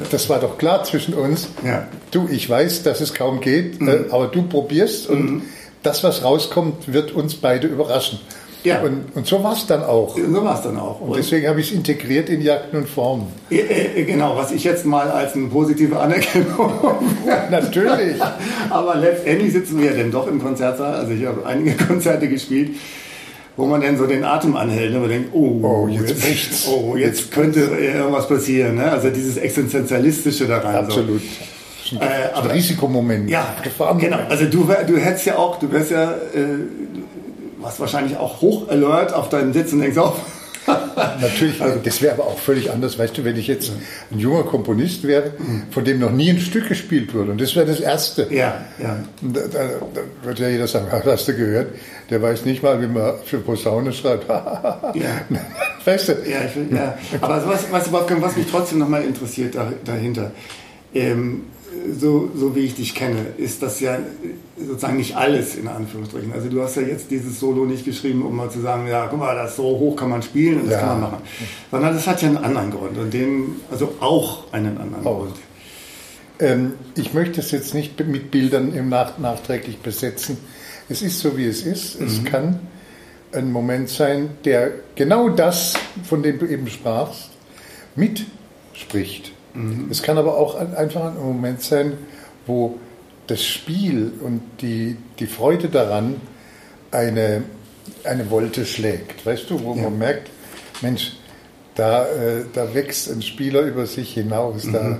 das 0.09 0.29
war 0.29 0.39
doch 0.39 0.57
klar 0.57 0.83
zwischen 0.83 1.13
uns. 1.13 1.49
Ja. 1.63 1.87
Du, 2.09 2.27
ich 2.29 2.49
weiß, 2.49 2.83
dass 2.83 2.99
es 2.99 3.13
kaum 3.13 3.41
geht, 3.41 3.79
mhm. 3.79 3.87
äh, 3.87 3.99
aber 4.09 4.27
du 4.27 4.43
probierst 4.43 5.07
und 5.07 5.31
mhm. 5.31 5.41
das, 5.83 6.03
was 6.03 6.23
rauskommt, 6.23 6.91
wird 6.91 7.11
uns 7.11 7.35
beide 7.35 7.67
überraschen. 7.67 8.19
Ja. 8.63 8.81
Und, 8.81 9.15
und 9.15 9.25
so 9.25 9.43
war 9.43 9.53
es 9.53 9.65
dann 9.65 9.83
auch. 9.83 10.15
So 10.15 10.43
war 10.43 10.55
es 10.55 10.61
dann 10.61 10.77
auch. 10.77 11.01
Und, 11.01 11.09
und 11.09 11.17
deswegen 11.17 11.47
habe 11.47 11.59
ich 11.59 11.69
es 11.69 11.73
integriert 11.73 12.29
in 12.29 12.41
Jagden 12.41 12.79
und 12.79 12.89
Formen. 12.89 13.27
Äh, 13.49 13.57
äh, 13.57 14.03
genau, 14.03 14.35
was 14.35 14.51
ich 14.51 14.63
jetzt 14.63 14.85
mal 14.85 15.09
als 15.09 15.33
eine 15.33 15.47
positive 15.47 15.99
Anerkennung. 15.99 16.71
Natürlich. 17.49 18.21
Aber 18.69 18.95
letztendlich 18.95 19.53
sitzen 19.53 19.79
wir 19.79 19.91
ja 19.91 19.97
dann 19.97 20.11
doch 20.11 20.27
im 20.27 20.41
Konzertsaal. 20.41 20.93
Also 20.93 21.13
ich 21.13 21.25
habe 21.25 21.45
einige 21.45 21.71
Konzerte 21.85 22.27
gespielt 22.27 22.71
wo 23.57 23.65
man 23.65 23.81
dann 23.81 23.97
so 23.97 24.07
den 24.07 24.23
Atem 24.23 24.55
anhält 24.55 24.93
und 24.95 25.01
man 25.01 25.09
denkt, 25.09 25.29
oh, 25.33 25.59
oh 25.61 25.87
jetzt, 25.87 26.25
jetzt, 26.27 26.67
oh, 26.69 26.95
jetzt, 26.95 27.31
könnte 27.31 27.59
irgendwas 27.59 28.27
passieren. 28.27 28.75
Ne? 28.75 28.89
Also 28.89 29.09
dieses 29.09 29.37
Existenzialistische 29.37 30.47
da 30.47 30.59
rein. 30.59 30.75
Absolut. 30.77 31.21
So. 31.83 31.97
Äh, 31.97 32.33
aber, 32.33 32.53
Risikomoment. 32.53 33.29
Ja, 33.29 33.53
genau. 33.99 34.19
Also 34.29 34.45
du, 34.45 34.63
du 34.87 34.97
hättest 34.97 35.25
ja 35.25 35.37
auch, 35.37 35.59
du 35.59 35.71
wärst 35.71 35.91
ja, 35.91 36.11
äh, 36.11 36.90
warst 37.61 37.79
wahrscheinlich 37.79 38.17
auch 38.17 38.41
hoch 38.41 38.69
alert 38.69 39.13
auf 39.13 39.29
deinen 39.29 39.53
Sitz 39.53 39.73
und 39.73 39.79
denkst 39.79 39.97
auch, 39.97 40.15
Natürlich, 40.95 41.61
also, 41.61 41.79
das 41.83 42.01
wäre 42.01 42.13
aber 42.13 42.25
auch 42.25 42.37
völlig 42.37 42.71
anders, 42.71 42.97
weißt 42.99 43.17
du, 43.17 43.23
wenn 43.23 43.35
ich 43.35 43.47
jetzt 43.47 43.71
ein 44.11 44.19
junger 44.19 44.43
Komponist 44.43 45.03
wäre, 45.07 45.31
von 45.71 45.83
dem 45.83 45.99
noch 45.99 46.11
nie 46.11 46.29
ein 46.29 46.39
Stück 46.39 46.67
gespielt 46.67 47.13
wurde. 47.13 47.31
Und 47.31 47.41
das 47.41 47.55
wäre 47.55 47.65
das 47.65 47.79
Erste. 47.79 48.27
Ja, 48.29 48.61
ja. 48.81 48.97
Da, 49.21 49.41
da, 49.51 49.59
da, 49.93 50.01
wird 50.23 50.39
ja 50.39 50.49
jeder 50.49 50.67
sagen, 50.67 50.87
hast 50.91 51.27
du 51.27 51.33
gehört, 51.33 51.73
der 52.09 52.21
weiß 52.21 52.45
nicht 52.45 52.61
mal, 52.61 52.81
wie 52.81 52.87
man 52.87 53.15
für 53.25 53.39
Posaune 53.39 53.91
schreibt. 53.93 54.29
ja. 54.29 55.21
Weißt 55.83 56.09
du? 56.09 56.13
Ja, 56.29 56.41
ich, 56.45 56.71
ja. 56.71 56.97
aber 57.19 57.43
was, 57.47 57.71
was, 57.71 57.91
was 57.91 58.35
mich 58.35 58.47
trotzdem 58.49 58.79
nochmal 58.79 59.03
interessiert 59.03 59.55
dahinter, 59.85 60.31
ähm, 60.93 61.43
so, 61.97 62.31
so 62.35 62.55
wie 62.55 62.61
ich 62.61 62.75
dich 62.75 62.95
kenne, 62.95 63.27
ist 63.37 63.61
das 63.61 63.79
ja 63.79 63.97
sozusagen 64.57 64.97
nicht 64.97 65.15
alles 65.15 65.55
in 65.55 65.67
Anführungsstrichen. 65.67 66.31
Also 66.33 66.49
du 66.49 66.61
hast 66.61 66.75
ja 66.75 66.83
jetzt 66.83 67.11
dieses 67.11 67.39
Solo 67.39 67.65
nicht 67.65 67.85
geschrieben, 67.85 68.25
um 68.25 68.35
mal 68.35 68.49
zu 68.49 68.61
sagen, 68.61 68.87
ja, 68.87 69.07
guck 69.07 69.19
mal, 69.19 69.35
das 69.35 69.55
so 69.55 69.63
hoch 69.63 69.95
kann 69.95 70.09
man 70.09 70.21
spielen 70.21 70.61
und 70.61 70.65
das 70.65 70.73
ja. 70.73 70.79
kann 70.79 71.01
man 71.01 71.11
machen. 71.11 71.23
Sondern 71.69 71.93
das 71.93 72.07
hat 72.07 72.21
ja 72.21 72.29
einen 72.29 72.37
anderen 72.37 72.71
Grund 72.71 72.97
und 72.97 73.13
den, 73.13 73.55
also 73.69 73.93
auch 73.99 74.51
einen 74.53 74.77
anderen 74.77 75.05
auch. 75.05 75.19
Grund. 75.19 75.35
Ähm, 76.39 76.73
ich 76.95 77.13
möchte 77.13 77.39
es 77.39 77.51
jetzt 77.51 77.73
nicht 77.73 77.99
mit 78.05 78.31
Bildern 78.31 78.73
im 78.73 78.89
Nach 78.89 79.17
nachträglich 79.17 79.79
besetzen. 79.79 80.37
Es 80.89 81.01
ist 81.01 81.19
so, 81.19 81.37
wie 81.37 81.45
es 81.45 81.63
ist. 81.63 81.99
Mhm. 81.99 82.07
Es 82.07 82.23
kann 82.23 82.59
ein 83.31 83.51
Moment 83.51 83.89
sein, 83.89 84.31
der 84.43 84.71
genau 84.95 85.29
das, 85.29 85.73
von 86.03 86.21
dem 86.23 86.39
du 86.39 86.45
eben 86.45 86.67
sprachst, 86.67 87.29
mitspricht. 87.95 89.31
Mhm. 89.53 89.87
Es 89.89 90.01
kann 90.01 90.17
aber 90.17 90.37
auch 90.37 90.55
einfach 90.55 91.05
ein 91.05 91.17
Moment 91.17 91.61
sein, 91.61 91.93
wo 92.45 92.77
das 93.27 93.43
Spiel 93.43 94.11
und 94.21 94.41
die, 94.61 94.97
die 95.19 95.27
Freude 95.27 95.69
daran 95.69 96.15
eine, 96.91 97.43
eine 98.03 98.29
Wolte 98.29 98.65
schlägt. 98.65 99.25
Weißt 99.25 99.49
du, 99.49 99.63
wo 99.63 99.75
ja. 99.75 99.83
man 99.83 99.97
merkt, 99.97 100.29
Mensch, 100.81 101.13
da, 101.75 102.05
äh, 102.05 102.43
da 102.53 102.73
wächst 102.73 103.09
ein 103.09 103.21
Spieler 103.21 103.61
über 103.61 103.85
sich 103.85 104.13
hinaus, 104.13 104.65
mhm. 104.65 104.73
da, 104.73 104.99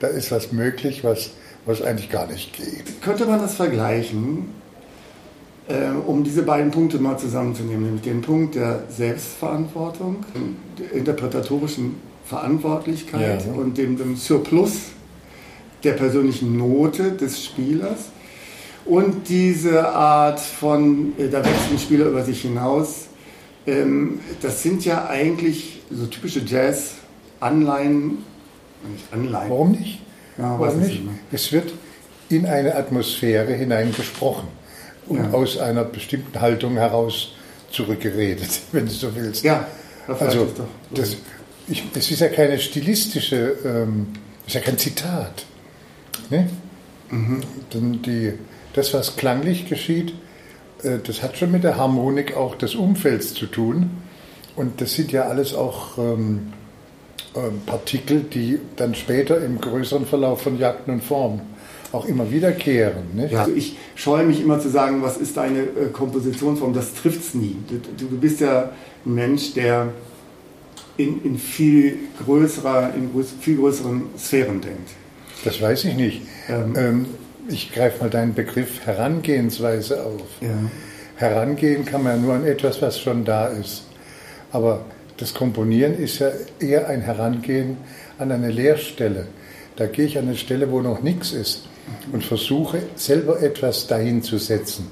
da 0.00 0.06
ist 0.08 0.30
was 0.30 0.52
möglich, 0.52 1.04
was, 1.04 1.30
was 1.64 1.80
eigentlich 1.80 2.10
gar 2.10 2.26
nicht 2.26 2.54
geht. 2.54 3.00
Könnte 3.02 3.24
man 3.24 3.40
das 3.40 3.54
vergleichen, 3.54 4.48
äh, 5.68 5.90
um 6.06 6.24
diese 6.24 6.42
beiden 6.42 6.70
Punkte 6.70 6.98
mal 6.98 7.18
zusammenzunehmen, 7.18 7.84
nämlich 7.84 8.02
den 8.02 8.20
Punkt 8.20 8.56
der 8.56 8.84
Selbstverantwortung, 8.90 10.24
der 10.78 10.92
interpretatorischen 10.92 12.09
Verantwortlichkeit 12.30 13.44
ja. 13.44 13.52
und 13.52 13.76
dem, 13.76 13.98
dem 13.98 14.16
Surplus 14.16 14.92
der 15.82 15.92
persönlichen 15.92 16.56
Note 16.56 17.12
des 17.12 17.44
Spielers 17.44 18.10
und 18.84 19.28
diese 19.28 19.88
Art 19.88 20.38
von, 20.38 21.12
äh, 21.18 21.28
da 21.28 21.44
wächst 21.44 21.70
ein 21.72 21.78
Spieler 21.78 22.06
über 22.06 22.22
sich 22.22 22.42
hinaus, 22.42 23.08
ähm, 23.66 24.20
das 24.40 24.62
sind 24.62 24.84
ja 24.84 25.08
eigentlich 25.08 25.82
so 25.90 26.06
typische 26.06 26.40
Jazz-Anleihen, 26.46 28.18
nicht 28.90 29.12
Anleihen. 29.12 29.50
Warum 29.50 29.72
nicht? 29.72 30.00
Ja, 30.38 30.58
Warum 30.58 30.80
nicht? 30.80 31.02
Es 31.32 31.50
wird 31.50 31.72
in 32.28 32.46
eine 32.46 32.76
Atmosphäre 32.76 33.52
hineingesprochen 33.52 34.48
und 35.08 35.18
ja. 35.18 35.30
aus 35.32 35.58
einer 35.58 35.82
bestimmten 35.82 36.40
Haltung 36.40 36.74
heraus 36.74 37.32
zurückgeredet, 37.70 38.60
wenn 38.72 38.86
du 38.86 38.92
so 38.92 39.14
willst. 39.16 39.42
Ja, 39.42 39.66
also 40.06 40.48
das, 40.94 41.16
ich, 41.70 41.84
es 41.94 42.10
ist 42.10 42.20
ja 42.20 42.28
keine 42.28 42.58
stilistische, 42.58 43.56
ähm, 43.64 44.08
es 44.42 44.48
ist 44.48 44.54
ja 44.54 44.60
kein 44.60 44.78
Zitat. 44.78 45.44
Ne? 46.28 46.48
Mhm. 47.10 47.40
Denn 47.72 48.02
die, 48.02 48.32
das, 48.74 48.92
was 48.94 49.16
klanglich 49.16 49.68
geschieht, 49.68 50.14
äh, 50.82 50.98
das 51.04 51.22
hat 51.22 51.36
schon 51.36 51.50
mit 51.50 51.64
der 51.64 51.76
Harmonik 51.76 52.36
auch 52.36 52.54
des 52.54 52.74
Umfelds 52.74 53.34
zu 53.34 53.46
tun. 53.46 53.90
Und 54.56 54.80
das 54.80 54.94
sind 54.94 55.12
ja 55.12 55.22
alles 55.22 55.54
auch 55.54 55.96
ähm, 55.98 56.52
äh, 57.34 57.40
Partikel, 57.66 58.20
die 58.20 58.58
dann 58.76 58.94
später 58.94 59.40
im 59.42 59.60
größeren 59.60 60.06
Verlauf 60.06 60.42
von 60.42 60.58
Jagden 60.58 60.94
und 60.94 61.04
Formen 61.04 61.40
auch 61.92 62.06
immer 62.06 62.30
wiederkehren. 62.30 63.14
Nicht? 63.14 63.32
Ja, 63.32 63.40
also 63.40 63.52
ich 63.52 63.76
scheue 63.94 64.24
mich 64.24 64.40
immer 64.40 64.60
zu 64.60 64.68
sagen, 64.68 65.02
was 65.02 65.16
ist 65.16 65.36
deine 65.36 65.60
äh, 65.60 65.88
Kompositionsform? 65.92 66.72
Das 66.72 66.94
trifft 66.94 67.20
es 67.20 67.34
nie. 67.34 67.56
Du, 67.68 68.06
du, 68.06 68.18
bist 68.18 68.40
ja 68.40 68.70
ein 69.04 69.14
Mensch, 69.14 69.54
der 69.54 69.88
in, 70.96 71.22
in 71.24 71.38
viel, 71.38 71.98
größerer, 72.24 72.92
in 72.94 73.10
viel 73.40 73.56
größeren 73.56 74.02
Sphären 74.18 74.60
denkt. 74.60 74.90
Das 75.44 75.60
weiß 75.60 75.84
ich 75.84 75.94
nicht. 75.94 76.22
Ähm, 76.48 76.74
ähm, 76.76 77.06
ich 77.48 77.72
greife 77.72 78.02
mal 78.02 78.10
deinen 78.10 78.34
Begriff 78.34 78.84
Herangehensweise 78.84 80.04
auf. 80.04 80.22
Ja. 80.40 80.48
Herangehen 81.16 81.84
kann 81.84 82.02
man 82.02 82.16
ja 82.16 82.22
nur 82.22 82.34
an 82.34 82.46
etwas, 82.46 82.80
was 82.82 83.00
schon 83.00 83.24
da 83.24 83.46
ist. 83.46 83.84
Aber 84.52 84.84
das 85.16 85.34
Komponieren 85.34 85.98
ist 85.98 86.18
ja 86.18 86.30
eher 86.60 86.88
ein 86.88 87.00
Herangehen 87.00 87.76
an 88.18 88.32
eine 88.32 88.50
Leerstelle. 88.50 89.26
Da 89.76 89.86
gehe 89.86 90.06
ich 90.06 90.18
an 90.18 90.28
eine 90.28 90.36
Stelle, 90.36 90.70
wo 90.70 90.80
noch 90.80 91.02
nichts 91.02 91.32
ist 91.32 91.64
und 92.12 92.24
versuche 92.24 92.82
selber 92.96 93.42
etwas 93.42 93.86
dahin 93.86 94.22
zu 94.22 94.38
setzen. 94.38 94.90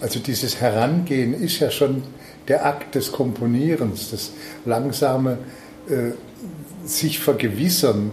Also 0.00 0.20
dieses 0.20 0.60
Herangehen 0.60 1.34
ist 1.34 1.60
ja 1.60 1.70
schon 1.70 2.02
der 2.48 2.66
Akt 2.66 2.94
des 2.94 3.12
Komponierens, 3.12 4.10
das 4.10 4.30
langsame 4.64 5.38
äh, 5.88 6.12
sich 6.84 7.18
vergewissern, 7.18 8.12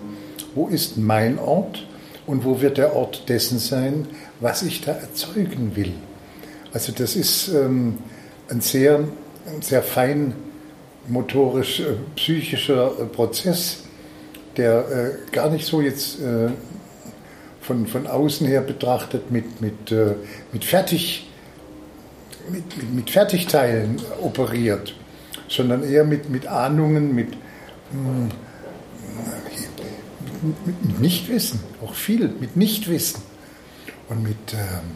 wo 0.55 0.67
ist 0.67 0.97
mein 0.97 1.39
Ort 1.39 1.87
und 2.25 2.43
wo 2.45 2.61
wird 2.61 2.77
der 2.77 2.95
Ort 2.95 3.29
dessen 3.29 3.59
sein, 3.59 4.07
was 4.39 4.63
ich 4.63 4.81
da 4.81 4.91
erzeugen 4.93 5.75
will. 5.75 5.93
Also 6.73 6.91
das 6.91 7.15
ist 7.15 7.49
ähm, 7.49 7.99
ein 8.49 8.61
sehr, 8.61 9.01
sehr 9.61 9.83
fein 9.83 10.33
motorisch 11.07 11.81
äh, 11.81 12.33
äh, 12.71 13.05
Prozess, 13.05 13.79
der 14.57 14.85
äh, 14.89 15.31
gar 15.31 15.49
nicht 15.49 15.65
so 15.65 15.81
jetzt 15.81 16.19
äh, 16.19 16.49
von, 17.61 17.87
von 17.87 18.07
außen 18.07 18.47
her 18.47 18.61
betrachtet 18.61 19.31
mit, 19.31 19.61
mit, 19.61 19.93
mit 20.51 20.65
Fertig 20.65 21.29
mit, 22.49 22.93
mit 22.93 23.09
Fertigteilen 23.09 24.01
operiert, 24.21 24.95
sondern 25.47 25.83
eher 25.83 26.03
mit, 26.03 26.29
mit 26.29 26.47
Ahnungen, 26.47 27.13
mit, 27.15 27.33
hm, 27.91 28.29
mit, 30.65 30.85
mit 30.85 30.99
Nichtwissen, 30.99 31.59
auch 31.83 31.93
viel 31.93 32.27
mit 32.39 32.57
Nichtwissen 32.57 33.21
und 34.09 34.23
mit, 34.23 34.53
ähm, 34.53 34.91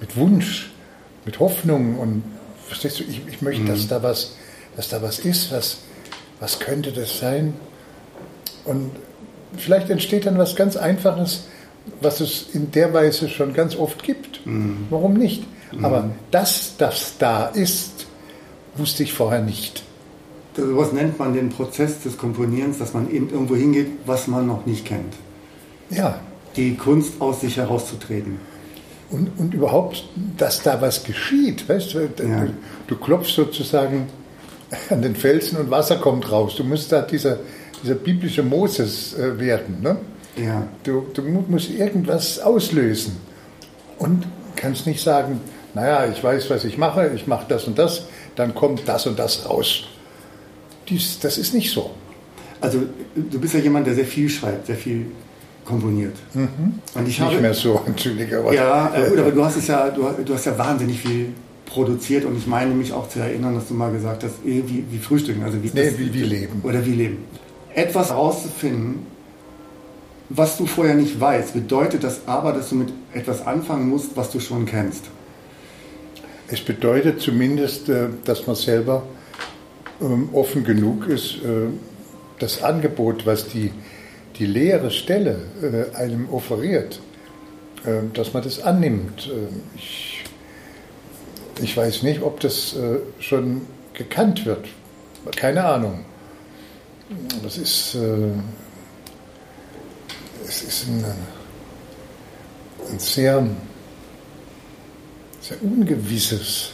mit 0.00 0.16
Wunsch, 0.16 0.72
mit 1.24 1.38
Hoffnung 1.38 1.98
und 1.98 2.22
verstehst 2.66 3.00
du, 3.00 3.04
ich, 3.04 3.22
ich 3.28 3.42
möchte, 3.42 3.62
mhm. 3.62 3.68
dass 3.68 3.88
da 3.88 4.02
was, 4.02 4.36
dass 4.76 4.88
da 4.88 5.02
was 5.02 5.18
ist, 5.18 5.52
was, 5.52 5.78
was 6.40 6.58
könnte 6.58 6.92
das 6.92 7.18
sein? 7.18 7.54
Und 8.64 8.90
vielleicht 9.56 9.90
entsteht 9.90 10.26
dann 10.26 10.38
was 10.38 10.56
ganz 10.56 10.76
Einfaches, 10.76 11.44
was 12.00 12.20
es 12.20 12.46
in 12.52 12.70
der 12.72 12.92
Weise 12.92 13.28
schon 13.28 13.52
ganz 13.52 13.76
oft 13.76 14.02
gibt. 14.02 14.44
Mhm. 14.46 14.86
Warum 14.90 15.14
nicht? 15.14 15.44
Aber 15.82 16.02
mhm. 16.02 16.12
dass 16.30 16.76
das 16.76 17.14
da 17.18 17.46
ist, 17.46 18.06
wusste 18.76 19.02
ich 19.02 19.12
vorher 19.12 19.42
nicht. 19.42 19.82
Was 20.56 20.92
nennt 20.92 21.18
man 21.18 21.34
den 21.34 21.48
Prozess 21.48 22.00
des 22.00 22.16
Komponierens, 22.16 22.78
dass 22.78 22.94
man 22.94 23.10
eben 23.10 23.28
irgendwo 23.30 23.56
hingeht, 23.56 23.88
was 24.06 24.28
man 24.28 24.46
noch 24.46 24.66
nicht 24.66 24.84
kennt. 24.84 25.14
Ja. 25.90 26.20
Die 26.56 26.76
Kunst 26.76 27.20
aus 27.20 27.40
sich 27.40 27.56
herauszutreten. 27.56 28.38
Und, 29.10 29.30
und 29.38 29.54
überhaupt, 29.54 30.04
dass 30.36 30.62
da 30.62 30.80
was 30.80 31.04
geschieht. 31.04 31.68
Weißt 31.68 31.94
du, 31.94 31.98
ja. 32.00 32.06
du, 32.16 32.54
du 32.86 32.96
klopfst 32.96 33.34
sozusagen 33.34 34.06
an 34.90 35.02
den 35.02 35.16
Felsen 35.16 35.58
und 35.58 35.70
Wasser 35.70 35.96
kommt 35.96 36.30
raus. 36.30 36.54
Du 36.56 36.64
musst 36.64 36.90
da 36.92 37.02
dieser, 37.02 37.38
dieser 37.82 37.94
biblische 37.94 38.42
Moses 38.42 39.14
äh, 39.14 39.38
werden. 39.38 39.78
Ne? 39.82 39.96
Ja. 40.36 40.66
Du, 40.84 41.06
du 41.12 41.22
musst 41.22 41.70
irgendwas 41.70 42.38
auslösen 42.38 43.16
und 43.98 44.26
kannst 44.56 44.86
nicht 44.86 45.02
sagen, 45.02 45.40
naja, 45.74 46.06
ich 46.06 46.22
weiß, 46.22 46.48
was 46.50 46.64
ich 46.64 46.78
mache, 46.78 47.10
ich 47.14 47.26
mache 47.26 47.46
das 47.48 47.64
und 47.64 47.78
das, 47.78 48.06
dann 48.36 48.54
kommt 48.54 48.82
das 48.86 49.06
und 49.06 49.18
das 49.18 49.48
raus. 49.48 49.84
Dies, 50.88 51.18
das 51.18 51.38
ist 51.38 51.54
nicht 51.54 51.70
so. 51.70 51.90
Also 52.60 52.82
du 53.14 53.40
bist 53.40 53.54
ja 53.54 53.60
jemand, 53.60 53.86
der 53.86 53.94
sehr 53.94 54.04
viel 54.04 54.28
schreibt, 54.28 54.66
sehr 54.66 54.76
viel 54.76 55.06
komponiert. 55.64 56.14
Mhm. 56.34 56.78
Und 56.94 57.08
ich 57.08 57.18
nicht 57.18 57.20
habe, 57.20 57.40
mehr 57.40 57.54
so, 57.54 57.82
entschuldige. 57.86 58.38
Aber, 58.38 58.54
ja, 58.54 58.94
äh, 58.94 59.08
gut, 59.08 59.18
aber 59.18 59.30
du 59.32 59.44
hast 59.44 59.56
es 59.56 59.66
ja, 59.66 59.90
du, 59.90 60.08
du, 60.24 60.34
hast 60.34 60.46
ja 60.46 60.56
wahnsinnig 60.56 61.00
viel 61.00 61.28
produziert 61.66 62.24
und 62.24 62.36
ich 62.36 62.46
meine 62.46 62.74
mich 62.74 62.92
auch 62.92 63.08
zu 63.08 63.18
erinnern, 63.18 63.54
dass 63.54 63.68
du 63.68 63.74
mal 63.74 63.90
gesagt 63.90 64.22
hast, 64.22 64.34
eh, 64.46 64.62
wie, 64.66 64.84
wie 64.90 64.98
frühstücken, 64.98 65.42
also 65.42 65.62
wie, 65.62 65.70
nee, 65.74 65.90
das, 65.90 65.98
wie, 65.98 66.12
wie 66.12 66.22
leben. 66.22 66.60
Oder 66.62 66.84
wie 66.86 66.92
leben. 66.92 67.24
Etwas 67.74 68.10
herauszufinden, 68.10 69.06
was 70.28 70.56
du 70.56 70.66
vorher 70.66 70.94
nicht 70.94 71.20
weißt, 71.20 71.54
bedeutet 71.54 72.04
das 72.04 72.20
aber, 72.26 72.52
dass 72.52 72.68
du 72.70 72.76
mit 72.76 72.92
etwas 73.12 73.46
anfangen 73.46 73.88
musst, 73.88 74.16
was 74.16 74.30
du 74.30 74.40
schon 74.40 74.66
kennst. 74.66 75.04
Es 76.48 76.60
bedeutet 76.60 77.20
zumindest, 77.20 77.88
äh, 77.88 78.08
dass 78.24 78.46
man 78.46 78.56
selber 78.56 79.04
ähm, 80.00 80.28
offen 80.32 80.64
genug 80.64 81.08
ist, 81.08 81.36
äh, 81.36 81.68
das 82.38 82.62
Angebot, 82.62 83.24
was 83.24 83.48
die, 83.48 83.72
die 84.38 84.46
leere 84.46 84.90
Stelle 84.90 85.38
äh, 85.62 85.96
einem 85.96 86.28
offeriert, 86.30 87.00
dass 88.14 88.32
man 88.32 88.42
das 88.42 88.62
annimmt. 88.62 89.30
Ich, 89.76 90.24
ich 91.62 91.76
weiß 91.76 92.02
nicht, 92.02 92.22
ob 92.22 92.40
das 92.40 92.74
schon 93.20 93.60
gekannt 93.92 94.46
wird. 94.46 94.68
Keine 95.36 95.66
Ahnung. 95.66 96.06
Das 97.42 97.58
ist, 97.58 97.94
es 100.48 100.62
ist 100.62 100.88
ein, 100.88 101.04
ein 102.90 102.98
sehr 102.98 103.46
sehr 105.46 105.62
ungewisses, 105.62 106.72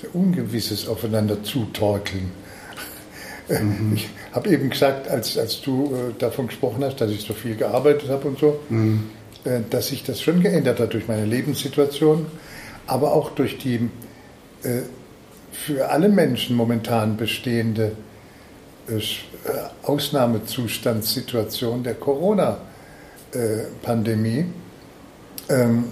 sehr 0.00 0.14
ungewisses 0.14 0.86
aufeinander 0.86 1.42
zutorkeln. 1.42 2.30
Mhm. 3.48 3.94
Ich 3.94 4.08
habe 4.32 4.50
eben 4.50 4.68
gesagt, 4.70 5.08
als, 5.08 5.36
als 5.38 5.62
du 5.62 5.94
äh, 5.94 6.12
davon 6.18 6.48
gesprochen 6.48 6.84
hast, 6.84 7.00
dass 7.00 7.10
ich 7.10 7.22
so 7.22 7.32
viel 7.32 7.56
gearbeitet 7.56 8.10
habe 8.10 8.28
und 8.28 8.38
so, 8.38 8.60
mhm. 8.68 9.08
äh, 9.44 9.60
dass 9.70 9.86
sich 9.88 10.04
das 10.04 10.20
schon 10.20 10.42
geändert 10.42 10.78
hat 10.78 10.92
durch 10.92 11.08
meine 11.08 11.24
Lebenssituation, 11.24 12.26
aber 12.86 13.14
auch 13.14 13.30
durch 13.30 13.56
die 13.58 13.88
äh, 14.62 14.82
für 15.52 15.88
alle 15.90 16.10
Menschen 16.10 16.56
momentan 16.56 17.16
bestehende 17.16 17.92
äh, 18.88 18.98
äh, 18.98 19.00
Ausnahmezustandssituation 19.82 21.82
der 21.82 21.94
Corona-Pandemie. 21.94 24.44
Ähm, 25.48 25.84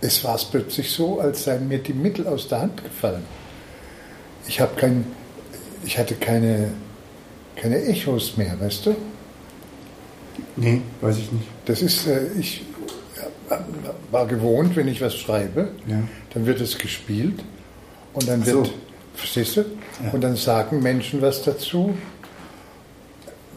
es 0.00 0.24
war 0.24 0.36
es 0.36 0.44
plötzlich 0.44 0.90
so, 0.90 1.20
als 1.20 1.44
seien 1.44 1.68
mir 1.68 1.78
die 1.78 1.92
Mittel 1.92 2.26
aus 2.26 2.48
der 2.48 2.62
Hand 2.62 2.82
gefallen. 2.82 3.24
Ich 4.46 4.60
habe 4.60 4.74
kein, 4.76 5.04
ich 5.84 5.98
hatte 5.98 6.14
keine, 6.14 6.70
keine 7.56 7.84
Echos 7.84 8.36
mehr, 8.36 8.58
weißt 8.60 8.86
du? 8.86 8.96
Nee, 10.56 10.82
weiß 11.00 11.18
ich 11.18 11.32
nicht. 11.32 11.48
Das 11.66 11.82
ist, 11.82 12.06
äh, 12.06 12.28
ich 12.38 12.62
war 14.10 14.26
gewohnt, 14.26 14.76
wenn 14.76 14.88
ich 14.88 15.00
was 15.00 15.16
schreibe, 15.16 15.70
ja. 15.86 16.02
dann 16.34 16.46
wird 16.46 16.60
es 16.60 16.78
gespielt 16.78 17.42
und 18.14 18.28
dann 18.28 18.44
wird, 18.44 18.66
so. 18.66 18.72
verstehst 19.14 19.56
du? 19.56 19.60
Ja. 20.02 20.10
Und 20.12 20.22
dann 20.22 20.36
sagen 20.36 20.82
Menschen 20.82 21.22
was 21.22 21.42
dazu, 21.42 21.96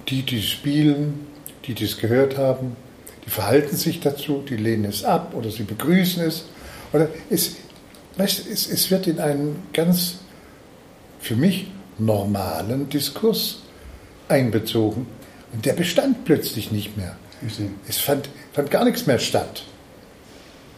die, 0.07 0.23
die 0.23 0.41
spielen, 0.41 1.27
die 1.65 1.75
das 1.75 1.97
gehört 1.97 2.37
haben, 2.37 2.75
die 3.25 3.29
verhalten 3.29 3.75
sich 3.75 3.99
dazu, 3.99 4.43
die 4.47 4.57
lehnen 4.57 4.85
es 4.85 5.03
ab 5.03 5.33
oder 5.35 5.51
sie 5.51 5.63
begrüßen 5.63 6.23
es. 6.23 6.45
Oder 6.93 7.09
es, 7.29 7.55
weißt, 8.17 8.47
es, 8.47 8.69
es 8.69 8.91
wird 8.91 9.07
in 9.07 9.19
einen 9.19 9.63
ganz, 9.73 10.15
für 11.19 11.35
mich, 11.35 11.67
normalen 11.97 12.89
Diskurs 12.89 13.59
einbezogen. 14.27 15.05
Und 15.53 15.65
der 15.65 15.73
bestand 15.73 16.25
plötzlich 16.25 16.71
nicht 16.71 16.97
mehr. 16.97 17.15
Es 17.87 17.97
fand, 17.97 18.29
fand 18.53 18.71
gar 18.71 18.85
nichts 18.85 19.07
mehr 19.07 19.19
statt. 19.19 19.63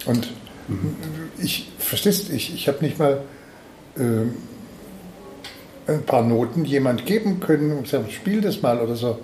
Und 0.05 0.29
mhm. 0.67 0.95
ich, 1.37 1.71
verstehst 1.77 2.29
ich, 2.29 2.53
ich 2.53 2.67
habe 2.67 2.83
nicht 2.83 2.99
mal 2.99 3.21
äh, 3.97 5.91
ein 5.91 6.03
paar 6.05 6.23
Noten 6.23 6.65
jemand 6.65 7.05
geben 7.05 7.39
können 7.39 7.71
und 7.71 7.83
gesagt, 7.83 8.11
spiel 8.11 8.41
das 8.41 8.61
mal 8.61 8.79
oder 8.79 8.95
so 8.95 9.19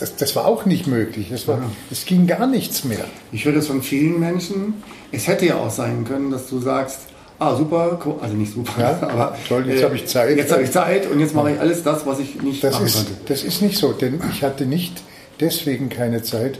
das, 0.00 0.16
das 0.16 0.34
war 0.34 0.46
auch 0.46 0.64
nicht 0.64 0.86
möglich. 0.86 1.30
Es, 1.30 1.46
war, 1.46 1.58
ja. 1.58 1.70
es 1.90 2.06
ging 2.06 2.26
gar 2.26 2.46
nichts 2.46 2.84
mehr. 2.84 3.04
Ich 3.32 3.44
höre 3.44 3.52
das 3.52 3.66
von 3.66 3.82
vielen 3.82 4.18
Menschen. 4.18 4.82
Es 5.12 5.26
hätte 5.26 5.46
ja 5.46 5.56
auch 5.56 5.70
sein 5.70 6.04
können, 6.04 6.30
dass 6.30 6.48
du 6.48 6.58
sagst, 6.58 7.00
ah 7.38 7.54
super, 7.54 7.98
also 8.20 8.34
nicht 8.34 8.52
super, 8.52 8.80
ja, 8.80 8.98
aber 9.02 9.36
toll, 9.46 9.66
jetzt 9.68 9.80
äh, 9.80 9.84
habe 9.84 9.96
ich 9.96 10.06
Zeit. 10.06 10.36
Jetzt 10.36 10.52
habe 10.52 10.62
ich 10.62 10.70
Zeit 10.70 11.10
und 11.10 11.20
jetzt 11.20 11.34
mache 11.34 11.52
ich 11.52 11.60
alles 11.60 11.82
das, 11.82 12.06
was 12.06 12.18
ich 12.18 12.40
nicht 12.42 12.64
das 12.64 12.74
machen 12.74 12.86
ist, 12.86 12.96
konnte. 12.96 13.12
Das 13.26 13.44
ist 13.44 13.60
nicht 13.60 13.78
so, 13.78 13.92
denn 13.92 14.20
ich 14.32 14.42
hatte 14.42 14.64
nicht 14.64 15.02
deswegen 15.38 15.90
keine 15.90 16.22
Zeit, 16.22 16.58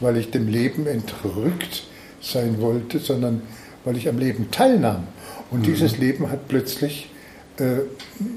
weil 0.00 0.16
ich 0.16 0.30
dem 0.30 0.46
Leben 0.46 0.86
entrückt 0.86 1.84
sein 2.20 2.60
wollte, 2.60 3.00
sondern 3.00 3.42
weil 3.84 3.96
ich 3.96 4.08
am 4.08 4.18
Leben 4.18 4.50
teilnahm. 4.50 5.08
Und 5.50 5.60
mhm. 5.60 5.64
dieses 5.64 5.98
Leben 5.98 6.30
hat 6.30 6.48
plötzlich 6.48 7.08
äh, 7.58 7.64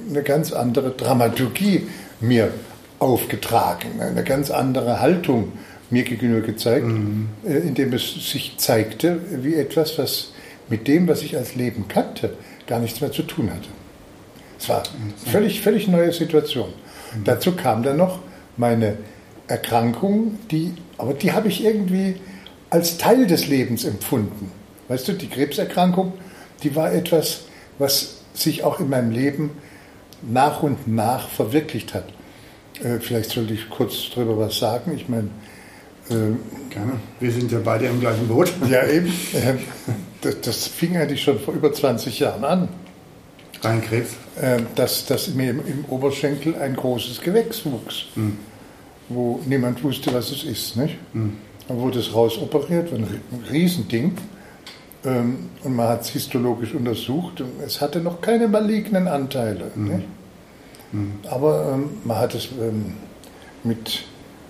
eine 0.09 0.23
ganz 0.23 0.53
andere 0.53 0.91
Dramaturgie 0.91 1.87
mir 2.19 2.51
aufgetragen, 2.99 4.01
eine 4.01 4.23
ganz 4.23 4.51
andere 4.51 4.99
Haltung 4.99 5.53
mir 5.89 6.03
gegenüber 6.03 6.45
gezeigt, 6.45 6.85
mhm. 6.85 7.29
Äh, 7.45 7.57
indem 7.59 7.93
es 7.93 8.31
sich 8.31 8.55
zeigte 8.57 9.19
wie 9.43 9.55
etwas, 9.55 9.97
was 9.97 10.33
mit 10.69 10.87
dem, 10.87 11.07
was 11.07 11.23
ich 11.23 11.35
als 11.35 11.55
Leben 11.55 11.87
kannte, 11.87 12.33
gar 12.67 12.79
nichts 12.79 13.01
mehr 13.01 13.11
zu 13.11 13.23
tun 13.23 13.49
hatte. 13.49 13.69
Es 14.59 14.69
war 14.69 14.83
eine 14.83 15.31
völlig, 15.31 15.61
völlig 15.61 15.87
neue 15.87 16.13
Situation. 16.13 16.69
Mhm. 16.69 17.23
Dazu 17.23 17.53
kam 17.53 17.81
dann 17.81 17.97
noch 17.97 18.19
meine 18.57 18.97
Erkrankung, 19.47 20.37
die, 20.51 20.73
aber 20.97 21.13
die 21.13 21.31
habe 21.31 21.47
ich 21.47 21.63
irgendwie 21.63 22.15
als 22.69 22.97
Teil 22.97 23.25
des 23.25 23.47
Lebens 23.47 23.83
empfunden. 23.83 24.51
Weißt 24.89 25.07
du, 25.07 25.13
die 25.13 25.27
Krebserkrankung, 25.27 26.13
die 26.61 26.75
war 26.75 26.91
etwas, 26.93 27.45
was 27.79 28.17
sich 28.33 28.63
auch 28.63 28.79
in 28.79 28.89
meinem 28.89 29.11
Leben 29.11 29.51
nach 30.21 30.61
und 30.61 30.87
nach 30.87 31.29
verwirklicht 31.29 31.93
hat. 31.93 32.05
Äh, 32.83 32.99
vielleicht 32.99 33.31
sollte 33.31 33.53
ich 33.53 33.69
kurz 33.69 34.09
darüber 34.13 34.37
was 34.37 34.57
sagen. 34.57 34.93
Ich 34.95 35.09
meine, 35.09 35.29
äh, 36.09 36.33
Gerne. 36.69 36.93
Wir 37.19 37.31
sind 37.31 37.51
ja 37.51 37.59
beide 37.63 37.85
im 37.85 37.99
gleichen 37.99 38.27
Boot. 38.27 38.51
Ja, 38.69 38.85
eben. 38.87 39.07
Äh, 39.33 39.55
das, 40.21 40.41
das, 40.41 40.67
fing 40.67 40.97
eigentlich 40.97 41.21
schon 41.21 41.39
vor 41.39 41.53
über 41.53 41.71
20 41.71 42.19
Jahren 42.19 42.43
an. 42.43 42.69
Rein 43.61 43.81
Krebs? 43.81 44.15
Äh, 44.39 44.61
dass, 44.75 45.05
dass 45.05 45.33
mir 45.33 45.51
im, 45.51 45.59
im, 45.59 45.85
Oberschenkel 45.85 46.55
ein 46.55 46.75
großes 46.75 47.21
Gewächs 47.21 47.65
wuchs, 47.65 48.05
mhm. 48.15 48.37
wo 49.09 49.39
niemand 49.45 49.83
wusste, 49.83 50.13
was 50.13 50.31
es 50.31 50.43
ist. 50.43 50.77
Nicht? 50.77 50.97
Mhm. 51.13 51.37
Dann 51.67 51.79
wurde 51.79 51.99
es 51.99 52.13
rausoperiert, 52.13 52.91
ein 52.93 53.07
Riesending. 53.51 54.17
Ähm, 55.05 55.49
und 55.63 55.75
man 55.75 55.87
hat 55.87 56.01
es 56.01 56.09
histologisch 56.09 56.73
untersucht 56.73 57.41
und 57.41 57.61
es 57.65 57.79
hatte 57.79 57.99
noch 57.99 58.21
keine 58.21 58.47
malignen 58.47 59.07
Anteile. 59.07 59.71
Mhm. 59.75 60.03
Mhm. 60.91 61.19
Aber 61.29 61.73
ähm, 61.73 61.89
man 62.03 62.17
hat 62.17 62.35
es 62.35 62.49
ähm, 62.59 62.93
mit 63.63 64.03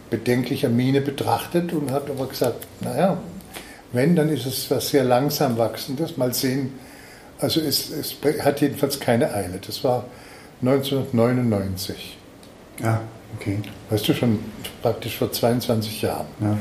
bedenklicher 0.09 0.69
Miene 0.69 1.01
betrachtet 1.01 1.73
und 1.73 1.91
hat 1.91 2.09
aber 2.09 2.27
gesagt, 2.27 2.67
naja, 2.81 3.17
wenn, 3.91 4.15
dann 4.15 4.29
ist 4.29 4.45
es 4.45 4.69
was 4.69 4.89
sehr 4.89 5.03
langsam 5.03 5.57
wachsendes. 5.57 6.17
Mal 6.17 6.33
sehen. 6.33 6.73
Also 7.39 7.61
es, 7.61 7.89
es 7.89 8.15
hat 8.43 8.61
jedenfalls 8.61 8.99
keine 8.99 9.33
Eile. 9.33 9.59
Das 9.65 9.83
war 9.83 10.05
1999. 10.61 12.17
Ja, 12.81 13.01
okay. 13.37 13.59
Weißt 13.89 14.07
du, 14.07 14.13
schon 14.13 14.39
praktisch 14.81 15.17
vor 15.17 15.31
22 15.31 16.01
Jahren. 16.01 16.27
Ja. 16.39 16.57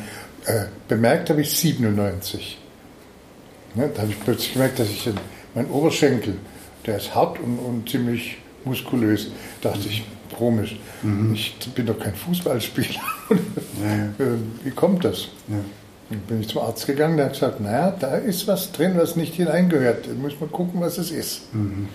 Äh, 0.47 0.67
bemerkt 0.87 1.31
habe 1.31 1.43
ich 1.43 1.51
97. 1.51 2.59
Ne, 3.75 3.91
da 3.95 4.03
habe 4.03 4.13
ich 4.13 4.21
plötzlich 4.21 4.55
gemerkt, 4.55 4.79
dass 4.79 4.89
ich 4.89 5.11
mein 5.55 5.71
Oberschenkel, 5.71 6.37
der 6.87 6.97
ist 6.97 7.15
hart 7.15 7.39
und, 7.39 7.59
und 7.59 7.89
ziemlich 7.89 8.39
muskulös. 8.65 9.31
Dachte 9.61 9.89
ich, 9.89 10.05
komisch, 10.37 10.77
mhm. 11.03 11.35
ich 11.35 11.57
bin 11.75 11.87
doch 11.87 11.99
kein 11.99 12.15
Fußballspieler. 12.15 13.01
ja, 13.31 14.25
äh, 14.25 14.29
Wie 14.65 14.71
kommt 14.71 15.05
das? 15.05 15.29
Ja. 15.49 15.57
Dann 16.11 16.21
bin 16.21 16.41
ich 16.41 16.49
zum 16.49 16.63
Arzt 16.63 16.87
gegangen, 16.87 17.17
der 17.17 17.27
hat 17.27 17.35
gesagt, 17.35 17.61
naja, 17.61 17.95
da 17.99 18.15
ist 18.15 18.47
was 18.47 18.73
drin, 18.73 18.95
was 18.97 19.17
nicht 19.17 19.35
hineingehört. 19.35 20.07
Da 20.07 20.13
muss 20.15 20.41
man 20.41 20.51
gucken, 20.51 20.81
was 20.81 20.97
es 20.97 21.11
ist. 21.11 21.53
Mhm. 21.55 21.89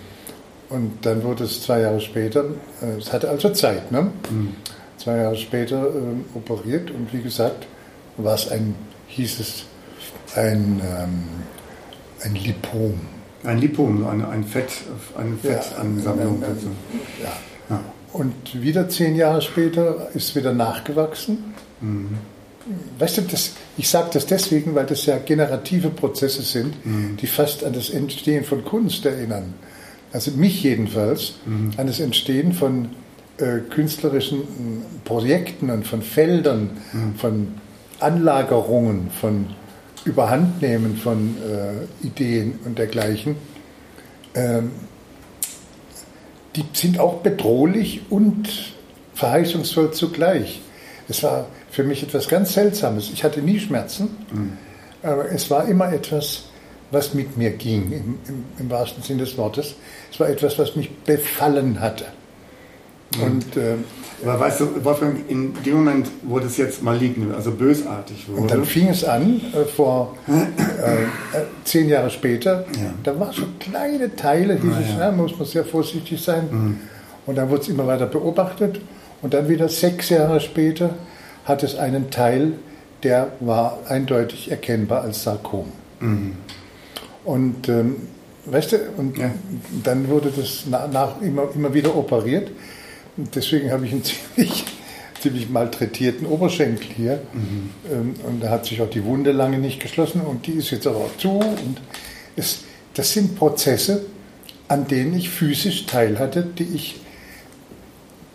Und 0.68 0.92
dann 1.02 1.22
wurde 1.24 1.44
es 1.44 1.62
zwei 1.62 1.80
Jahre 1.80 2.00
später, 2.00 2.44
äh, 2.80 2.98
es 2.98 3.12
hatte 3.12 3.28
also 3.28 3.50
Zeit, 3.50 3.90
ne? 3.90 4.10
Mhm. 4.30 4.54
zwei 4.98 5.16
Jahre 5.18 5.36
später 5.36 5.86
äh, 5.86 6.36
operiert 6.36 6.90
und 6.90 7.12
wie 7.12 7.22
gesagt, 7.22 7.66
war 8.16 8.34
es 8.34 8.48
ein, 8.48 8.74
hieß 9.08 9.40
es, 9.40 9.64
ein, 10.36 10.80
ähm, 10.84 11.24
ein 12.22 12.34
Lipom. 12.34 13.00
Ein 13.44 13.58
Lipom, 13.58 14.06
eine, 14.06 14.28
ein 14.28 14.44
Fett, 14.44 14.70
eine 15.16 15.36
Fettansammlung. 15.36 16.42
Ja, 16.42 16.48
ja, 17.22 17.32
ja. 17.70 17.80
Und 18.12 18.62
wieder 18.62 18.88
zehn 18.88 19.16
Jahre 19.16 19.42
später 19.42 20.08
ist 20.14 20.34
wieder 20.34 20.52
nachgewachsen. 20.52 21.54
Mhm. 21.80 22.18
Weißt 22.98 23.18
du, 23.18 23.22
das, 23.22 23.52
ich 23.76 23.88
sage 23.88 24.08
das 24.14 24.26
deswegen, 24.26 24.74
weil 24.74 24.86
das 24.86 25.04
ja 25.04 25.18
generative 25.18 25.90
Prozesse 25.90 26.42
sind, 26.42 26.86
mhm. 26.86 27.16
die 27.20 27.26
fast 27.26 27.62
an 27.64 27.74
das 27.74 27.90
Entstehen 27.90 28.44
von 28.44 28.64
Kunst 28.64 29.04
erinnern. 29.04 29.54
Also 30.12 30.30
mich 30.30 30.62
jedenfalls 30.62 31.34
mhm. 31.44 31.72
an 31.76 31.86
das 31.86 32.00
Entstehen 32.00 32.52
von 32.52 32.90
äh, 33.36 33.58
künstlerischen 33.58 34.42
Projekten 35.04 35.70
und 35.70 35.86
von 35.86 36.00
Feldern, 36.00 36.70
mhm. 36.92 37.14
von 37.16 37.48
Anlagerungen, 38.00 39.10
von 39.10 39.46
Überhandnehmen 40.04 40.96
von 40.96 41.36
äh, 41.38 42.06
Ideen 42.06 42.58
und 42.64 42.78
dergleichen. 42.78 43.36
Ähm, 44.34 44.72
die 46.56 46.64
sind 46.72 46.98
auch 46.98 47.22
bedrohlich 47.22 48.02
und 48.10 48.74
verheißungsvoll 49.14 49.92
zugleich. 49.92 50.60
Es 51.08 51.22
war 51.22 51.46
für 51.70 51.84
mich 51.84 52.02
etwas 52.02 52.28
ganz 52.28 52.54
Seltsames. 52.54 53.10
Ich 53.12 53.24
hatte 53.24 53.40
nie 53.40 53.58
Schmerzen, 53.58 54.08
mhm. 54.32 54.52
aber 55.02 55.30
es 55.30 55.50
war 55.50 55.66
immer 55.68 55.92
etwas, 55.92 56.44
was 56.90 57.14
mit 57.14 57.36
mir 57.36 57.50
ging, 57.50 57.92
im, 57.92 58.18
im, 58.28 58.44
im, 58.58 58.70
wahrsten 58.70 59.02
Sinne 59.02 59.24
des 59.24 59.36
Wortes. 59.36 59.74
Es 60.12 60.20
war 60.20 60.28
etwas, 60.28 60.58
was 60.58 60.76
mich 60.76 60.90
befallen 60.98 61.80
hatte. 61.80 62.06
Mhm. 63.16 63.22
Und, 63.22 63.56
äh, 63.56 63.74
aber 64.22 64.40
weißt 64.40 64.60
du, 64.60 64.84
Wolfgang, 64.84 65.28
in 65.28 65.52
dem 65.64 65.74
Moment, 65.74 66.10
wo 66.22 66.38
das 66.38 66.56
jetzt 66.56 66.82
malign, 66.82 67.32
also 67.34 67.50
bösartig 67.50 68.28
wurde. 68.28 68.42
Und 68.42 68.50
dann 68.50 68.64
fing 68.64 68.88
es 68.88 69.04
an, 69.04 69.40
äh, 69.52 69.64
vor 69.64 70.16
äh, 70.28 70.32
äh, 70.32 71.06
zehn 71.64 71.88
Jahre 71.88 72.10
später, 72.10 72.64
ja. 72.80 72.94
da 73.02 73.18
waren 73.18 73.32
so 73.32 73.42
kleine 73.58 74.14
Teile, 74.16 74.56
die 74.56 74.70
sich, 74.70 74.96
ja. 74.96 75.10
ja, 75.10 75.12
muss 75.12 75.36
man 75.36 75.46
sehr 75.46 75.64
vorsichtig 75.64 76.22
sein. 76.22 76.48
Mhm. 76.50 76.78
Und 77.26 77.36
dann 77.36 77.50
wurde 77.50 77.62
es 77.62 77.68
immer 77.68 77.86
weiter 77.86 78.06
beobachtet. 78.06 78.80
Und 79.22 79.34
dann 79.34 79.48
wieder 79.48 79.68
sechs 79.68 80.10
Jahre 80.10 80.40
später 80.40 80.90
hat 81.44 81.62
es 81.62 81.76
einen 81.76 82.10
Teil, 82.10 82.52
der 83.02 83.32
war 83.40 83.78
eindeutig 83.88 84.50
erkennbar 84.50 85.02
als 85.02 85.22
Sarkom. 85.22 85.66
Mhm. 86.00 86.32
Und 87.24 87.68
ähm, 87.68 87.96
weißt 88.46 88.72
du, 88.72 88.76
und 88.96 89.18
ja. 89.18 89.30
dann 89.82 90.08
wurde 90.08 90.30
das 90.30 90.64
nach, 90.68 90.90
nach, 90.90 91.20
immer, 91.20 91.48
immer 91.54 91.72
wieder 91.72 91.96
operiert. 91.96 92.50
Und 93.16 93.34
deswegen 93.34 93.70
habe 93.70 93.86
ich 93.86 93.92
einen 93.92 94.04
ziemlich, 94.34 94.64
ziemlich 95.20 95.48
malträtierten 95.48 96.26
Oberschenkel 96.26 96.86
hier. 96.96 97.22
Mhm. 97.32 97.70
Ähm, 97.90 98.14
und 98.24 98.40
da 98.42 98.50
hat 98.50 98.66
sich 98.66 98.80
auch 98.80 98.90
die 98.90 99.04
Wunde 99.04 99.32
lange 99.32 99.58
nicht 99.58 99.80
geschlossen 99.80 100.20
und 100.20 100.46
die 100.46 100.52
ist 100.52 100.70
jetzt 100.70 100.86
aber 100.86 100.98
auch 100.98 101.16
zu. 101.18 101.30
Und 101.30 101.80
es, 102.36 102.60
das 102.94 103.12
sind 103.12 103.36
Prozesse, 103.36 104.06
an 104.68 104.86
denen 104.86 105.14
ich 105.14 105.30
physisch 105.30 105.86
teilhatte, 105.86 106.42
die 106.42 106.64
ich 106.74 107.00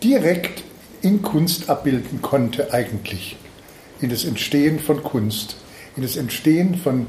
direkt 0.02 0.62
in 1.02 1.22
Kunst 1.22 1.68
abbilden 1.68 2.22
konnte 2.22 2.72
eigentlich. 2.72 3.36
In 4.00 4.10
das 4.10 4.24
Entstehen 4.24 4.78
von 4.78 5.02
Kunst, 5.02 5.56
in 5.96 6.02
das 6.02 6.16
Entstehen 6.16 6.76
von 6.76 7.06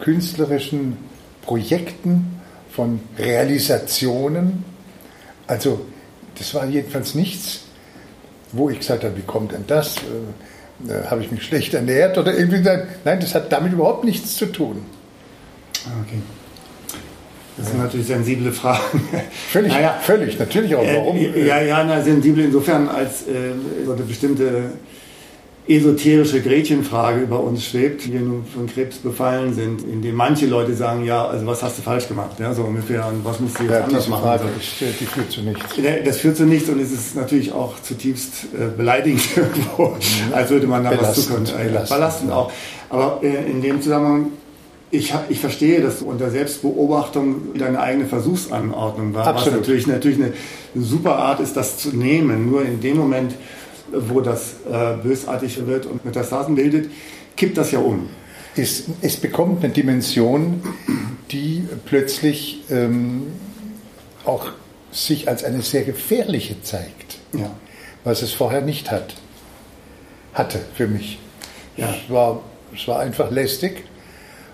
künstlerischen 0.00 0.96
Projekten, 1.42 2.40
von 2.70 3.00
Realisationen. 3.18 4.64
Also 5.46 5.84
das 6.38 6.54
war 6.54 6.66
jedenfalls 6.66 7.14
nichts, 7.14 7.62
wo 8.52 8.70
ich 8.70 8.78
gesagt 8.78 9.04
habe, 9.04 9.16
wie 9.16 9.22
kommt 9.22 9.52
denn 9.52 9.64
das? 9.66 9.96
Äh, 9.96 10.00
äh, 10.88 11.04
habe 11.06 11.22
ich 11.22 11.30
mich 11.30 11.44
schlecht 11.44 11.74
ernährt 11.74 12.18
oder 12.18 12.36
irgendwie? 12.36 12.60
Nein, 13.04 13.20
das 13.20 13.34
hat 13.34 13.52
damit 13.52 13.72
überhaupt 13.72 14.04
nichts 14.04 14.36
zu 14.36 14.46
tun. 14.46 14.84
Okay. 16.04 16.20
Das 17.56 17.68
sind 17.68 17.78
natürlich 17.80 18.06
sensible 18.06 18.50
Fragen. 18.52 19.08
Völlig, 19.50 19.72
naja, 19.72 19.98
völlig, 20.00 20.38
natürlich 20.38 20.74
auch. 20.74 20.84
Warum? 20.84 21.16
Äh, 21.16 21.46
ja, 21.46 21.60
ja, 21.60 21.84
na, 21.84 22.02
sensibel 22.02 22.44
insofern, 22.44 22.88
als 22.88 23.22
äh, 23.22 23.52
so 23.84 23.92
eine 23.92 24.02
bestimmte 24.02 24.72
esoterische 25.68 26.40
Gretchenfrage 26.40 27.20
über 27.20 27.40
uns 27.40 27.64
schwebt, 27.64 28.04
die 28.04 28.12
wir 28.12 28.20
nun 28.20 28.44
von 28.44 28.66
Krebs 28.66 28.96
befallen 28.96 29.54
sind, 29.54 29.82
indem 29.82 30.16
manche 30.16 30.46
Leute 30.46 30.74
sagen, 30.74 31.04
ja, 31.04 31.24
also 31.24 31.46
was 31.46 31.62
hast 31.62 31.78
du 31.78 31.82
falsch 31.82 32.08
gemacht, 32.08 32.40
ja, 32.40 32.52
so 32.52 32.62
ungefähr, 32.62 33.06
und 33.06 33.24
was 33.24 33.38
musst 33.38 33.60
du 33.60 33.64
jetzt 33.64 33.72
ja, 33.72 33.84
anders 33.84 34.08
machen? 34.08 34.22
Frage, 34.22 34.44
so. 34.44 34.86
die 34.86 35.06
führt 35.06 35.30
zu 35.30 35.42
nichts. 35.42 35.64
Das 36.04 36.18
führt 36.18 36.36
zu 36.36 36.44
nichts 36.44 36.68
und 36.68 36.80
es 36.80 36.90
ist 36.90 37.14
natürlich 37.14 37.52
auch 37.52 37.80
zutiefst 37.80 38.46
äh, 38.54 38.76
beleidigend 38.76 39.22
irgendwo, 39.36 39.90
mhm. 39.90 40.34
als 40.34 40.50
würde 40.50 40.66
man 40.66 40.82
da 40.82 40.90
belastend, 40.90 41.16
was 41.16 41.24
zukommen. 41.26 41.46
Äh, 41.46 41.68
belastend, 41.68 41.96
belastend 41.96 42.32
auch. 42.32 42.52
Aber 42.90 43.20
äh, 43.22 43.50
in 43.50 43.62
dem 43.62 43.80
Zusammenhang 43.80 44.32
ich, 44.92 45.14
ich 45.30 45.40
verstehe, 45.40 45.80
dass 45.80 46.00
du 46.00 46.10
unter 46.10 46.30
Selbstbeobachtung 46.30 47.54
deine 47.58 47.80
eigene 47.80 48.04
Versuchsanordnung 48.04 49.14
war, 49.14 49.26
Absolut. 49.26 49.60
was 49.60 49.60
natürlich, 49.60 49.86
natürlich 49.86 50.18
eine, 50.18 50.32
eine 50.74 50.84
super 50.84 51.16
Art 51.16 51.40
ist, 51.40 51.56
das 51.56 51.78
zu 51.78 51.96
nehmen. 51.96 52.50
Nur 52.50 52.62
in 52.62 52.80
dem 52.82 52.98
Moment, 52.98 53.34
wo 53.92 54.20
das 54.20 54.54
äh, 54.70 54.96
bösartig 55.02 55.66
wird 55.66 55.86
und 55.86 56.04
Metastasen 56.04 56.54
bildet, 56.54 56.90
kippt 57.36 57.56
das 57.56 57.72
ja 57.72 57.78
um. 57.78 58.08
Es, 58.56 58.84
es 59.00 59.16
bekommt 59.16 59.64
eine 59.64 59.72
Dimension, 59.72 60.62
die 61.30 61.66
plötzlich 61.86 62.64
ähm, 62.70 63.28
auch 64.24 64.50
sich 64.90 65.28
als 65.28 65.42
eine 65.42 65.62
sehr 65.62 65.84
gefährliche 65.84 66.62
zeigt, 66.62 67.18
ja. 67.32 67.50
was 68.04 68.22
es 68.22 68.32
vorher 68.32 68.60
nicht 68.60 68.90
hat, 68.90 69.14
hatte 70.34 70.60
für 70.74 70.86
mich. 70.86 71.18
Ja. 71.76 71.90
Es, 71.90 72.12
war, 72.12 72.42
es 72.74 72.86
war 72.86 73.00
einfach 73.00 73.30
lästig, 73.30 73.84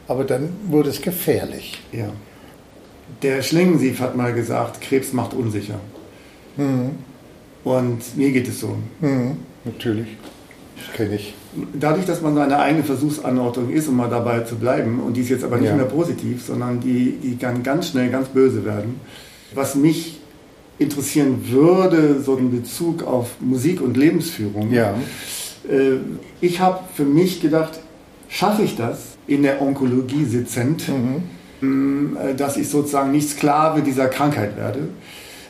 aber 0.07 0.25
dann 0.25 0.57
wurde 0.69 0.91
es 0.91 1.03
gefährlich. 1.03 1.79
Ja. 1.91 2.11
Der 3.23 3.43
Schlingensief 3.43 4.01
hat 4.01 4.17
mal 4.17 4.33
gesagt, 4.33 4.81
Krebs 4.81 5.13
macht 5.13 5.35
unsicher. 5.35 5.81
Mhm. 6.57 6.99
Und 7.69 8.17
mir 8.17 8.33
geht 8.33 8.49
es 8.49 8.61
so. 8.61 8.77
Mhm, 9.01 9.37
natürlich. 9.65 10.07
Das 10.77 10.97
kenne 10.97 11.17
ich. 11.17 11.35
Dadurch, 11.79 12.07
dass 12.07 12.23
man 12.23 12.35
seine 12.35 12.59
eigene 12.59 12.83
Versuchsanordnung 12.83 13.71
ist, 13.71 13.89
um 13.89 13.97
mal 13.97 14.09
dabei 14.09 14.41
zu 14.41 14.57
bleiben, 14.57 15.01
und 15.01 15.15
die 15.15 15.21
ist 15.21 15.29
jetzt 15.29 15.45
aber 15.45 15.59
nicht 15.59 15.69
ja. 15.69 15.77
mehr 15.77 15.85
positiv, 15.85 16.43
sondern 16.43 16.81
die, 16.81 17.19
die 17.23 17.37
kann 17.37 17.63
ganz 17.63 17.89
schnell 17.89 18.09
ganz 18.11 18.29
böse 18.29 18.65
werden. 18.65 19.01
Was 19.55 19.75
mich 19.75 20.19
interessieren 20.79 21.45
würde, 21.51 22.23
so 22.23 22.37
in 22.37 22.51
Bezug 22.51 23.03
auf 23.03 23.33
Musik 23.41 23.83
und 23.83 23.99
Lebensführung. 23.99 24.73
Ja. 24.73 24.95
Äh, 25.69 25.99
ich 26.41 26.61
habe 26.61 26.81
für 26.95 27.05
mich 27.05 27.43
gedacht, 27.43 27.81
schaffe 28.29 28.63
ich 28.63 28.77
das 28.77 29.19
in 29.27 29.43
der 29.43 29.61
Onkologie 29.61 30.25
sitzend, 30.25 30.89
mhm. 30.89 31.23
Äh, 31.61 32.37
dass 32.37 32.57
ich 32.57 32.69
sozusagen 32.69 33.11
nicht 33.11 33.29
Sklave 33.29 33.83
dieser 33.83 34.07
Krankheit 34.07 34.57
werde 34.57 34.89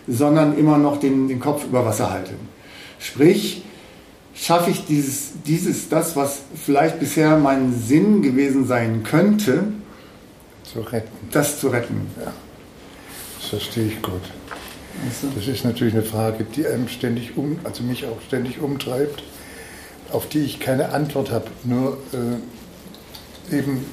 sondern 0.09 0.57
immer 0.57 0.79
noch 0.79 0.99
den, 0.99 1.29
den 1.29 1.40
Kopf 1.40 1.64
über 1.64 1.85
Wasser 1.85 2.11
halte. 2.11 2.33
Sprich, 2.99 3.62
schaffe 4.35 4.71
ich 4.71 4.85
dieses, 4.87 5.33
dieses, 5.47 5.88
das, 5.88 6.16
was 6.16 6.40
vielleicht 6.55 6.99
bisher 7.01 7.37
mein 7.37 7.75
Sinn 7.75 8.23
gewesen 8.23 8.66
sein 8.66 9.03
könnte, 9.03 9.64
zu 10.62 10.81
retten. 10.81 11.29
das 11.31 11.61
zu 11.61 11.68
retten. 11.68 12.09
Ja. 12.18 12.33
Das 13.40 13.49
verstehe 13.51 13.87
ich 13.87 14.03
gut. 14.03 14.23
Das 15.37 15.47
ist 15.47 15.64
natürlich 15.64 15.94
eine 15.94 16.03
Frage, 16.03 16.44
die 16.44 16.66
einem 16.66 16.88
ständig 16.88 17.37
um, 17.37 17.59
also 17.62 17.85
mich 17.85 18.05
auch 18.05 18.21
ständig 18.27 18.61
umtreibt, 18.61 19.23
auf 20.11 20.29
die 20.29 20.40
ich 20.40 20.59
keine 20.59 20.90
Antwort 20.90 21.31
habe. 21.31 21.47
Nur 21.62 21.99
äh, 22.12 23.57
eben 23.57 23.85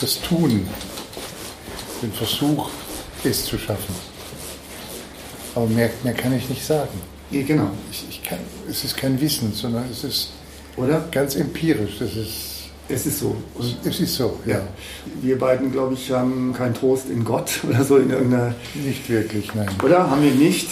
das 0.00 0.20
Tun, 0.20 0.68
den 2.00 2.12
Versuch, 2.12 2.70
es 3.24 3.44
zu 3.44 3.58
schaffen. 3.58 4.11
Aber 5.54 5.66
mehr, 5.66 5.90
mehr 6.02 6.14
kann 6.14 6.34
ich 6.34 6.48
nicht 6.48 6.64
sagen. 6.64 6.98
Ja, 7.30 7.42
genau. 7.42 7.70
Ich, 7.90 8.04
ich 8.08 8.22
kann, 8.22 8.38
es 8.68 8.84
ist 8.84 8.96
kein 8.96 9.20
Wissen, 9.20 9.52
sondern 9.52 9.84
es 9.90 10.04
ist 10.04 10.32
Oder? 10.76 11.04
ganz 11.10 11.34
empirisch. 11.36 11.98
Das 11.98 12.14
ist, 12.14 12.70
es 12.88 13.06
ist 13.06 13.20
so. 13.20 13.36
Und 13.54 13.76
es 13.84 14.00
ist 14.00 14.14
so, 14.14 14.38
ja. 14.46 14.56
ja. 14.56 14.62
Wir 15.20 15.38
beiden, 15.38 15.72
glaube 15.72 15.94
ich, 15.94 16.10
haben 16.10 16.54
keinen 16.56 16.74
Trost 16.74 17.08
in 17.08 17.24
Gott 17.24 17.60
oder 17.68 17.84
so 17.84 17.96
in 17.96 18.10
irgendeiner. 18.10 18.54
Nicht 18.74 19.08
wirklich, 19.08 19.54
nein. 19.54 19.68
Oder 19.82 20.10
haben 20.10 20.22
wir 20.22 20.32
nicht? 20.32 20.68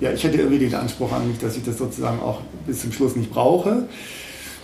Ja, 0.00 0.12
ich 0.12 0.24
hätte 0.24 0.38
irgendwie 0.38 0.58
den 0.58 0.74
Anspruch 0.74 1.12
an 1.12 1.28
mich, 1.28 1.38
dass 1.38 1.56
ich 1.56 1.64
das 1.64 1.78
sozusagen 1.78 2.20
auch 2.20 2.40
bis 2.66 2.80
zum 2.80 2.92
Schluss 2.92 3.14
nicht 3.14 3.30
brauche 3.30 3.86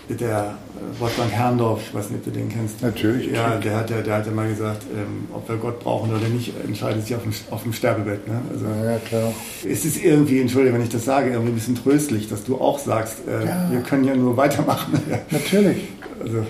der 0.08 0.56
äh, 0.76 1.00
Wolfgang 1.00 1.30
Herrndorf, 1.30 1.82
ich 1.88 1.94
weiß 1.94 2.10
nicht, 2.10 2.18
ob 2.18 2.24
du 2.24 2.30
den 2.38 2.48
kennst. 2.48 2.82
Natürlich. 2.82 3.32
Ja, 3.32 3.56
der 3.56 3.76
hat 3.76 3.90
ja, 3.90 4.00
der 4.00 4.16
hat 4.16 4.26
ja 4.26 4.32
mal 4.32 4.48
gesagt, 4.48 4.84
ähm, 4.94 5.28
ob 5.32 5.48
wir 5.48 5.56
Gott 5.56 5.80
brauchen 5.80 6.10
oder 6.10 6.28
nicht, 6.28 6.52
entscheidet 6.64 7.02
sich 7.06 7.14
auf 7.14 7.22
dem, 7.22 7.32
auf 7.50 7.62
dem 7.62 7.72
Sterbebett. 7.72 8.26
Ne? 8.26 8.40
Also, 8.52 8.66
ja, 8.66 8.92
ja, 8.92 8.98
klar. 8.98 9.34
Es 9.68 9.84
ist 9.84 10.02
irgendwie, 10.02 10.40
entschuldige, 10.40 10.74
wenn 10.74 10.82
ich 10.82 10.88
das 10.88 11.04
sage, 11.04 11.30
irgendwie 11.30 11.52
ein 11.52 11.54
bisschen 11.54 11.76
tröstlich, 11.76 12.28
dass 12.28 12.44
du 12.44 12.60
auch 12.60 12.78
sagst, 12.78 13.28
äh, 13.28 13.46
ja. 13.46 13.68
wir 13.70 13.80
können 13.80 14.04
ja 14.04 14.14
nur 14.14 14.36
weitermachen. 14.36 15.00
Natürlich. 15.30 15.88
Also, 16.20 16.46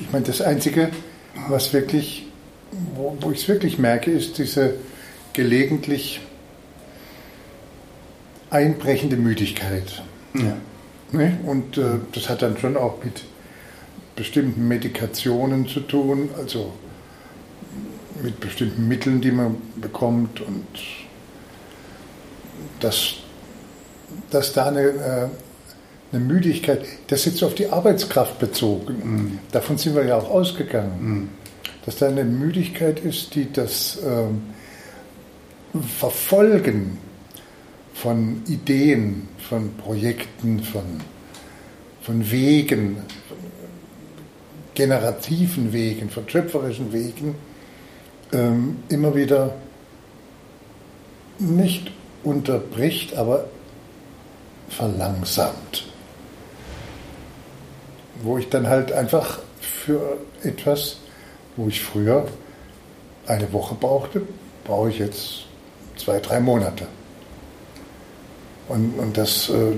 ich 0.00 0.12
meine, 0.12 0.24
das 0.24 0.40
Einzige, 0.40 0.90
was 1.48 1.72
wirklich, 1.72 2.26
wo, 2.94 3.16
wo 3.20 3.30
ich 3.30 3.42
es 3.42 3.48
wirklich 3.48 3.78
merke, 3.78 4.10
ist 4.10 4.38
diese 4.38 4.74
gelegentlich 5.32 6.20
einbrechende 8.50 9.16
Müdigkeit. 9.16 10.02
Ja. 10.34 10.56
Ne? 11.12 11.38
Und 11.46 11.78
äh, 11.78 11.82
das 12.12 12.28
hat 12.28 12.42
dann 12.42 12.56
schon 12.58 12.76
auch 12.76 13.02
mit 13.02 13.24
bestimmten 14.16 14.68
Medikationen 14.68 15.66
zu 15.66 15.80
tun. 15.80 16.30
Also 16.36 16.72
mit 18.22 18.40
bestimmten 18.40 18.88
Mitteln, 18.88 19.20
die 19.20 19.30
man 19.30 19.56
bekommt 19.76 20.40
und 20.40 20.66
dass, 22.80 23.14
dass 24.30 24.52
da 24.52 24.66
eine, 24.66 24.80
äh, 24.80 25.28
eine 26.12 26.24
Müdigkeit, 26.24 26.84
das 27.08 27.20
ist 27.20 27.26
jetzt 27.26 27.42
auf 27.44 27.54
die 27.54 27.68
Arbeitskraft 27.68 28.38
bezogen, 28.38 28.94
mhm. 29.02 29.38
davon 29.52 29.78
sind 29.78 29.94
wir 29.94 30.04
ja 30.04 30.16
auch 30.16 30.30
ausgegangen, 30.30 30.98
mhm. 31.00 31.28
dass 31.84 31.96
da 31.96 32.08
eine 32.08 32.24
Müdigkeit 32.24 33.00
ist, 33.00 33.34
die 33.34 33.52
das 33.52 33.98
ähm, 34.04 34.42
Verfolgen 35.98 36.98
von 38.02 38.42
Ideen, 38.46 39.28
von 39.48 39.74
Projekten, 39.76 40.62
von, 40.62 40.84
von 42.00 42.30
Wegen, 42.30 42.98
generativen 44.74 45.72
Wegen, 45.72 46.08
von 46.08 46.28
schöpferischen 46.28 46.92
Wegen 46.92 47.34
ähm, 48.32 48.76
immer 48.88 49.16
wieder 49.16 49.54
nicht 51.40 51.90
unterbricht, 52.22 53.16
aber 53.16 53.46
verlangsamt. 54.68 55.86
Wo 58.22 58.38
ich 58.38 58.48
dann 58.48 58.68
halt 58.68 58.92
einfach 58.92 59.40
für 59.60 60.18
etwas, 60.44 60.98
wo 61.56 61.66
ich 61.66 61.80
früher 61.80 62.28
eine 63.26 63.52
Woche 63.52 63.74
brauchte, 63.74 64.22
brauche 64.64 64.90
ich 64.90 64.98
jetzt 64.98 65.46
zwei, 65.96 66.20
drei 66.20 66.38
Monate. 66.38 66.86
Und, 68.68 68.98
und 68.98 69.16
das, 69.16 69.48
äh, 69.48 69.72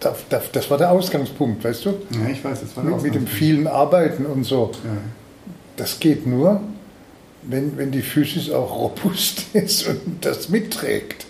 das, 0.00 0.50
das 0.52 0.70
war 0.70 0.78
der 0.78 0.90
Ausgangspunkt, 0.90 1.64
weißt 1.64 1.86
du? 1.86 1.90
Ja, 1.90 2.28
ich 2.30 2.44
weiß, 2.44 2.60
das 2.60 2.76
war 2.76 2.84
der 2.84 2.94
mit, 2.94 3.02
mit 3.02 3.14
dem 3.14 3.26
vielen 3.26 3.66
Arbeiten 3.66 4.26
und 4.26 4.44
so. 4.44 4.72
Ja. 4.84 4.90
Das 5.76 6.00
geht 6.00 6.26
nur, 6.26 6.60
wenn, 7.42 7.76
wenn 7.76 7.90
die 7.90 8.02
Physis 8.02 8.50
auch 8.50 8.76
robust 8.76 9.46
ist 9.54 9.86
und 9.88 10.24
das 10.24 10.48
mitträgt. 10.48 11.26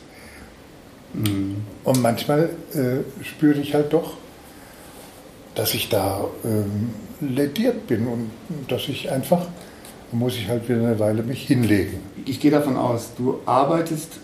Mhm. 1.14 1.56
Und 1.84 2.02
manchmal 2.02 2.50
äh, 2.74 3.24
spüre 3.24 3.60
ich 3.60 3.74
halt 3.74 3.92
doch, 3.92 4.14
dass 5.54 5.74
ich 5.74 5.88
da 5.88 6.24
ähm, 6.44 6.90
lediert 7.20 7.86
bin 7.86 8.06
und 8.06 8.30
dass 8.68 8.88
ich 8.88 9.10
einfach, 9.10 9.46
da 10.10 10.16
muss 10.16 10.36
ich 10.36 10.48
halt 10.48 10.68
wieder 10.68 10.80
eine 10.80 10.98
Weile 10.98 11.22
mich 11.22 11.46
hinlegen. 11.46 12.00
Ich 12.26 12.40
gehe 12.40 12.50
davon 12.50 12.76
aus, 12.76 13.12
du 13.16 13.40
arbeitest 13.46 14.18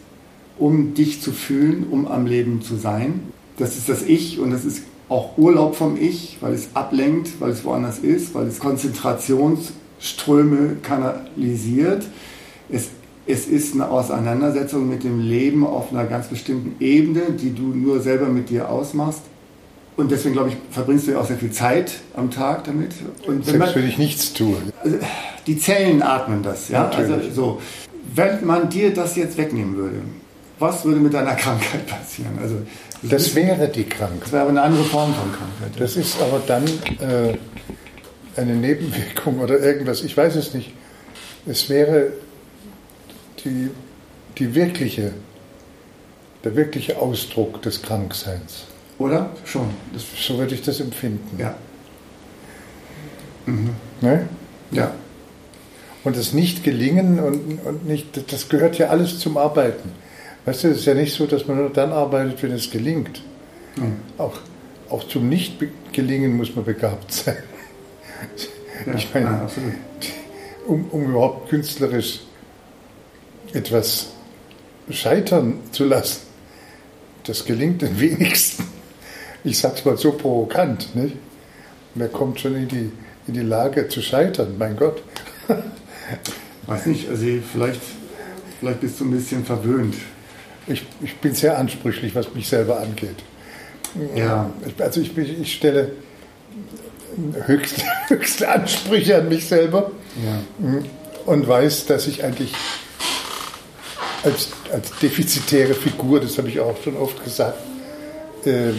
um 0.59 0.95
dich 0.95 1.23
zu 1.23 1.33
fühlen, 1.33 1.87
um 1.91 2.07
am 2.07 2.27
Leben 2.27 2.63
zu 2.63 2.77
sein. 2.77 3.21
Das 3.59 3.77
ist 3.77 3.89
das 3.89 4.03
Ich 4.03 4.39
und 4.39 4.51
das 4.51 4.65
ist 4.65 4.83
auch 5.09 5.37
Urlaub 5.37 5.75
vom 5.77 5.97
Ich, 6.01 6.39
weil 6.41 6.55
es 6.55 6.69
ablenkt, 6.75 7.41
weil 7.41 7.51
es 7.51 7.65
woanders 7.65 7.99
ist, 7.99 8.35
weil 8.35 8.47
es 8.47 8.59
Konzentrationsströme 8.59 10.77
kanalisiert. 10.83 12.05
Es, 12.71 12.89
es 13.27 13.47
ist 13.47 13.75
eine 13.75 13.91
Auseinandersetzung 13.91 14.89
mit 14.89 15.05
dem 15.05 15.21
Leben 15.21 15.67
auf 15.67 15.93
einer 15.93 16.07
ganz 16.07 16.29
bestimmten 16.29 16.83
Ebene, 16.83 17.33
die 17.33 17.55
du 17.55 17.63
nur 17.63 18.01
selber 18.01 18.29
mit 18.29 18.49
dir 18.51 18.71
ausmachst. 18.71 19.21
Und 19.97 20.11
deswegen, 20.11 20.35
glaube 20.35 20.49
ich, 20.49 20.57
verbringst 20.71 21.07
du 21.07 21.13
ja 21.13 21.21
auch 21.21 21.27
sehr 21.27 21.37
viel 21.37 21.53
Zeit 21.53 21.93
am 22.17 22.31
Tag 22.31 22.65
damit. 22.65 22.93
Und 23.27 23.47
wenn 23.47 23.53
Selbst 23.59 23.59
man, 23.59 23.75
wenn 23.75 23.89
ich 23.89 23.99
nichts 23.99 24.33
tue. 24.33 24.57
Die 25.47 25.59
Zellen 25.59 26.03
atmen 26.03 26.43
das, 26.43 26.71
ja. 26.71 26.89
Also 26.89 27.19
so. 27.35 27.61
Wenn 28.15 28.47
man 28.47 28.71
dir 28.71 28.95
das 28.95 29.17
jetzt 29.17 29.37
wegnehmen 29.37 29.77
würde, 29.77 30.01
was 30.63 30.85
würde 30.85 31.01
mit 31.01 31.13
deiner 31.13 31.35
Krankheit 31.35 31.87
passieren? 31.87 32.39
Also, 32.41 32.57
das, 33.03 33.11
das 33.11 33.35
wäre 33.35 33.69
die 33.69 33.85
Krankheit. 33.85 34.23
Das 34.23 34.33
wäre 34.33 34.49
eine 34.49 34.63
andere 34.63 34.85
Form 34.85 35.13
von 35.13 35.31
Krankheit. 35.33 35.79
Das 35.79 35.97
ist 35.97 36.21
aber 36.21 36.41
dann 36.47 36.65
äh, 36.65 37.37
eine 38.41 38.55
Nebenwirkung 38.55 39.41
oder 39.41 39.59
irgendwas, 39.59 40.03
ich 40.03 40.17
weiß 40.17 40.37
es 40.37 40.55
nicht. 40.55 40.73
Es 41.47 41.69
wäre 41.69 42.13
die, 43.45 43.71
die 44.39 44.55
wirkliche, 44.55 45.13
der 46.45 46.55
wirkliche 46.57 46.99
Ausdruck 46.99 47.61
des 47.63 47.83
Krankseins. 47.83 48.65
Oder? 48.99 49.31
Schon. 49.45 49.71
Das 49.93 50.05
so 50.17 50.39
würde 50.39 50.55
ich 50.55 50.63
das 50.63 50.81
empfinden. 50.81 51.39
Ja. 51.39 51.55
Mhm. 53.47 53.71
Ne? 54.01 54.29
Ja. 54.71 54.93
Und 56.05 56.17
das 56.17 56.33
Nicht-Gelingen 56.33 57.19
und, 57.19 57.59
und 57.65 57.87
nicht, 57.87 58.33
das 58.33 58.49
gehört 58.49 58.79
ja 58.79 58.89
alles 58.89 59.19
zum 59.19 59.37
Arbeiten. 59.37 59.91
Weißt 60.45 60.65
du, 60.65 60.69
es 60.69 60.79
ist 60.79 60.87
ja 60.87 60.95
nicht 60.95 61.15
so, 61.15 61.27
dass 61.27 61.47
man 61.47 61.59
nur 61.59 61.71
dann 61.71 61.93
arbeitet, 61.93 62.43
wenn 62.43 62.53
es 62.53 62.71
gelingt. 62.71 63.23
Mhm. 63.77 63.99
Auch, 64.19 64.39
auch 64.91 65.07
zum 65.07 65.29
Nicht-Gelingen 65.29 66.37
muss 66.37 66.55
man 66.55 66.65
begabt 66.65 67.13
sein. 67.13 67.37
Ja, 68.87 68.95
ich 68.95 69.15
meine, 69.15 69.27
ja, 69.27 69.49
um, 70.67 70.87
um 70.91 71.11
überhaupt 71.11 71.51
künstlerisch 71.51 72.21
etwas 73.53 74.09
scheitern 74.91 75.61
zu 75.71 75.85
lassen, 75.85 76.23
das 77.25 77.45
gelingt 77.45 77.83
den 77.83 78.01
wenigsten. 78.01 78.65
Ich 79.45 79.59
sag's 79.59 79.85
mal 79.85 79.97
so 79.97 80.13
provokant, 80.13 80.97
nicht? 80.97 81.15
Wer 81.95 82.09
kommt 82.09 82.41
schon 82.41 82.57
in 82.57 82.67
die, 82.67 82.91
in 83.29 83.35
die 83.35 83.41
Lage 83.41 83.87
zu 83.87 84.03
scheitern, 84.03 84.57
mein 84.59 84.75
Gott. 84.75 85.03
Weiß 86.67 86.87
nicht, 86.87 87.09
also 87.09 87.25
vielleicht, 87.53 87.81
vielleicht 88.59 88.81
bist 88.81 88.99
du 88.99 89.05
ein 89.05 89.13
bisschen 89.13 89.45
verwöhnt 89.45 89.95
ich, 90.67 90.85
ich 91.03 91.17
bin 91.17 91.35
sehr 91.35 91.59
ansprüchlich, 91.59 92.15
was 92.15 92.35
mich 92.35 92.49
selber 92.49 92.81
angeht. 92.81 93.17
Ja. 94.15 94.51
Also 94.79 95.01
ich, 95.01 95.17
ich 95.17 95.55
stelle 95.55 95.93
höchste, 97.47 97.83
höchste 98.09 98.49
Ansprüche 98.49 99.17
an 99.17 99.29
mich 99.29 99.47
selber 99.47 99.91
ja. 100.25 100.83
und 101.27 101.47
weiß, 101.47 101.87
dass 101.87 102.07
ich 102.07 102.25
eigentlich 102.25 102.53
als, 104.25 104.51
als 104.73 104.93
defizitäre 105.01 105.75
Figur, 105.75 106.21
das 106.21 106.39
habe 106.39 106.49
ich 106.49 106.61
auch 106.61 106.77
schon 106.83 106.97
oft 106.97 107.23
gesagt, 107.25 107.59
äh, 108.45 108.71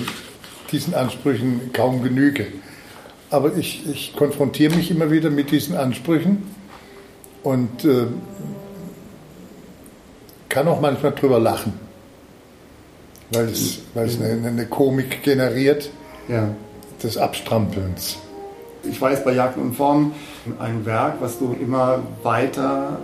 diesen 0.71 0.93
Ansprüchen 0.93 1.71
kaum 1.73 2.01
genüge. 2.01 2.47
Aber 3.29 3.55
ich, 3.57 3.87
ich 3.87 4.13
konfrontiere 4.15 4.75
mich 4.75 4.89
immer 4.91 5.11
wieder 5.11 5.29
mit 5.29 5.51
diesen 5.51 5.75
Ansprüchen 5.75 6.43
und 7.43 7.83
äh, 7.83 8.05
kann 10.53 10.67
auch 10.67 10.79
manchmal 10.79 11.13
drüber 11.13 11.39
lachen, 11.39 11.73
weil 13.31 13.45
es, 13.45 13.79
weil 13.95 14.05
es 14.05 14.21
eine, 14.21 14.47
eine 14.47 14.67
Komik 14.67 15.23
generiert 15.23 15.89
ja. 16.27 16.49
des 17.01 17.17
Abstrampelns. 17.17 18.19
Ich 18.83 19.01
weiß 19.01 19.23
bei 19.23 19.33
Jagd 19.33 19.57
und 19.57 19.73
Form 19.73 20.11
ein 20.59 20.85
Werk, 20.85 21.15
was 21.21 21.39
du 21.39 21.55
immer 21.59 22.03
weiter 22.21 22.99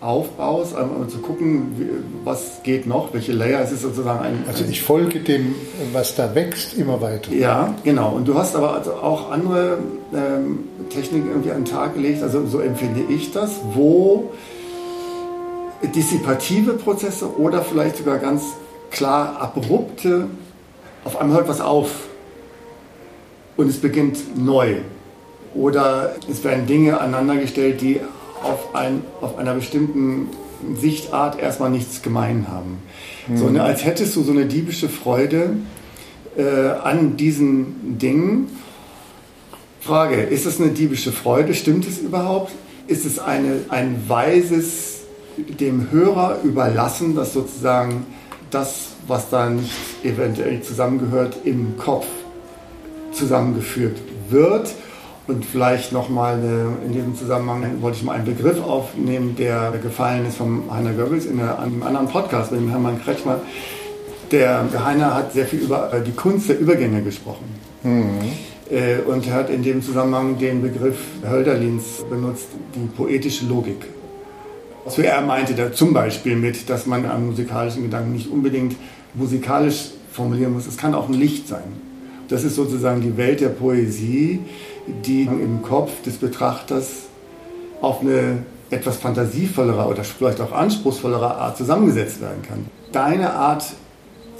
aufbaust, 0.00 0.76
um 0.76 1.08
zu 1.08 1.18
gucken, 1.18 2.04
was 2.22 2.62
geht 2.62 2.86
noch, 2.86 3.12
welche 3.12 3.32
Layer. 3.32 3.60
Es 3.62 3.72
ist 3.72 3.82
sozusagen 3.82 4.20
ein. 4.20 4.44
Also 4.46 4.64
ich 4.64 4.80
folge 4.82 5.18
dem, 5.18 5.56
was 5.92 6.14
da 6.14 6.32
wächst, 6.36 6.74
immer 6.74 7.00
weiter. 7.00 7.32
Ja, 7.32 7.74
genau. 7.82 8.10
Und 8.12 8.28
du 8.28 8.34
hast 8.34 8.54
aber 8.54 8.74
also 8.74 8.92
auch 8.92 9.32
andere 9.32 9.78
ähm, 10.14 10.60
Techniken 10.90 11.30
irgendwie 11.30 11.50
an 11.50 11.64
den 11.64 11.72
Tag 11.72 11.94
gelegt, 11.94 12.22
also 12.22 12.46
so 12.46 12.60
empfinde 12.60 13.00
ich 13.12 13.32
das, 13.32 13.50
wo 13.72 14.30
dissipative 15.88 16.74
Prozesse 16.74 17.38
oder 17.38 17.62
vielleicht 17.62 17.96
sogar 17.98 18.18
ganz 18.18 18.42
klar 18.90 19.40
abrupte, 19.40 20.28
auf 21.04 21.20
einmal 21.20 21.38
hört 21.38 21.48
was 21.48 21.60
auf 21.60 21.90
und 23.56 23.68
es 23.68 23.78
beginnt 23.78 24.36
neu. 24.36 24.76
Oder 25.54 26.16
es 26.30 26.42
werden 26.42 26.66
Dinge 26.66 27.00
aneinandergestellt, 27.00 27.80
die 27.80 28.00
auf, 28.42 28.74
ein, 28.74 29.02
auf 29.20 29.38
einer 29.38 29.54
bestimmten 29.54 30.28
Sichtart 30.80 31.38
erstmal 31.38 31.70
nichts 31.70 32.02
gemein 32.02 32.46
haben. 32.48 32.78
Mhm. 33.28 33.36
So, 33.36 33.50
ne, 33.50 33.62
als 33.62 33.84
hättest 33.84 34.16
du 34.16 34.22
so 34.22 34.32
eine 34.32 34.46
diebische 34.46 34.88
Freude 34.88 35.56
äh, 36.36 36.42
an 36.82 37.16
diesen 37.16 37.98
Dingen. 37.98 38.48
Frage, 39.80 40.16
ist 40.16 40.46
es 40.46 40.60
eine 40.60 40.70
diebische 40.70 41.12
Freude? 41.12 41.54
Stimmt 41.54 41.86
es 41.86 41.98
überhaupt? 41.98 42.52
Ist 42.86 43.04
es 43.04 43.18
eine, 43.18 43.60
ein 43.68 44.02
weises 44.08 44.93
dem 45.36 45.90
Hörer 45.90 46.38
überlassen, 46.42 47.14
dass 47.14 47.32
sozusagen 47.32 48.06
das, 48.50 48.90
was 49.06 49.30
da 49.30 49.50
nicht 49.50 49.70
eventuell 50.02 50.62
zusammengehört, 50.62 51.38
im 51.44 51.76
Kopf 51.76 52.06
zusammengeführt 53.12 53.98
wird. 54.28 54.74
Und 55.26 55.44
vielleicht 55.44 55.92
nochmal 55.92 56.38
in 56.84 56.92
diesem 56.92 57.16
Zusammenhang 57.16 57.80
wollte 57.80 57.96
ich 57.96 58.04
mal 58.04 58.12
einen 58.12 58.26
Begriff 58.26 58.62
aufnehmen, 58.62 59.36
der 59.36 59.72
gefallen 59.82 60.26
ist 60.26 60.36
von 60.36 60.64
Heiner 60.70 60.92
Goebbels 60.92 61.24
in 61.24 61.40
einem 61.40 61.82
anderen 61.82 62.08
Podcast 62.08 62.52
mit 62.52 62.60
dem 62.60 62.68
Hermann 62.68 63.02
Kretschmer. 63.02 63.40
Der 64.30 64.64
Heiner 64.84 65.14
hat 65.14 65.32
sehr 65.32 65.46
viel 65.46 65.60
über 65.60 65.90
die 66.06 66.12
Kunst 66.12 66.50
der 66.50 66.58
Übergänge 66.58 67.02
gesprochen. 67.02 67.44
Mhm. 67.82 68.18
Äh, 68.70 69.00
und 69.06 69.30
hat 69.30 69.50
in 69.50 69.62
dem 69.62 69.82
Zusammenhang 69.82 70.38
den 70.38 70.62
Begriff 70.62 70.98
Hölderlins 71.26 72.04
benutzt, 72.08 72.48
die 72.74 72.86
poetische 72.86 73.46
Logik. 73.46 73.86
So 74.86 75.02
er 75.02 75.20
meinte 75.22 75.54
da 75.54 75.72
zum 75.72 75.94
Beispiel 75.94 76.36
mit, 76.36 76.68
dass 76.68 76.86
man 76.86 77.06
am 77.06 77.26
musikalischen 77.26 77.84
Gedanken 77.84 78.12
nicht 78.12 78.28
unbedingt 78.28 78.76
musikalisch 79.14 79.90
formulieren 80.12 80.52
muss. 80.52 80.66
Es 80.66 80.76
kann 80.76 80.94
auch 80.94 81.08
ein 81.08 81.14
Licht 81.14 81.48
sein. 81.48 81.64
Das 82.28 82.44
ist 82.44 82.54
sozusagen 82.54 83.00
die 83.00 83.16
Welt 83.16 83.40
der 83.40 83.48
Poesie, 83.48 84.40
die 84.86 85.22
im 85.22 85.62
Kopf 85.62 86.02
des 86.02 86.16
Betrachters 86.16 87.04
auf 87.80 88.00
eine 88.00 88.44
etwas 88.70 88.96
fantasievollerer 88.96 89.88
oder 89.88 90.04
vielleicht 90.04 90.40
auch 90.40 90.52
anspruchsvollerer 90.52 91.36
Art 91.38 91.56
zusammengesetzt 91.56 92.20
werden 92.20 92.42
kann. 92.42 92.66
Deine 92.92 93.32
Art, 93.32 93.64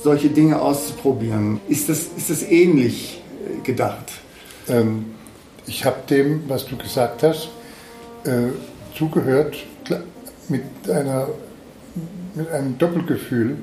solche 0.02 0.28
Dinge 0.28 0.60
auszuprobieren, 0.60 1.60
ist 1.68 1.88
das, 1.88 2.08
ist 2.16 2.30
das 2.30 2.42
ähnlich 2.42 3.22
äh, 3.46 3.62
gedacht? 3.62 4.12
Ähm, 4.68 5.06
ich 5.66 5.84
habe 5.84 5.96
dem, 6.08 6.42
was 6.48 6.66
du 6.66 6.76
gesagt 6.76 7.22
hast, 7.22 7.48
äh, 8.24 8.48
zugehört 8.96 9.56
mit, 10.48 10.62
einer, 10.88 11.28
mit 12.34 12.48
einem 12.50 12.78
Doppelgefühl. 12.78 13.56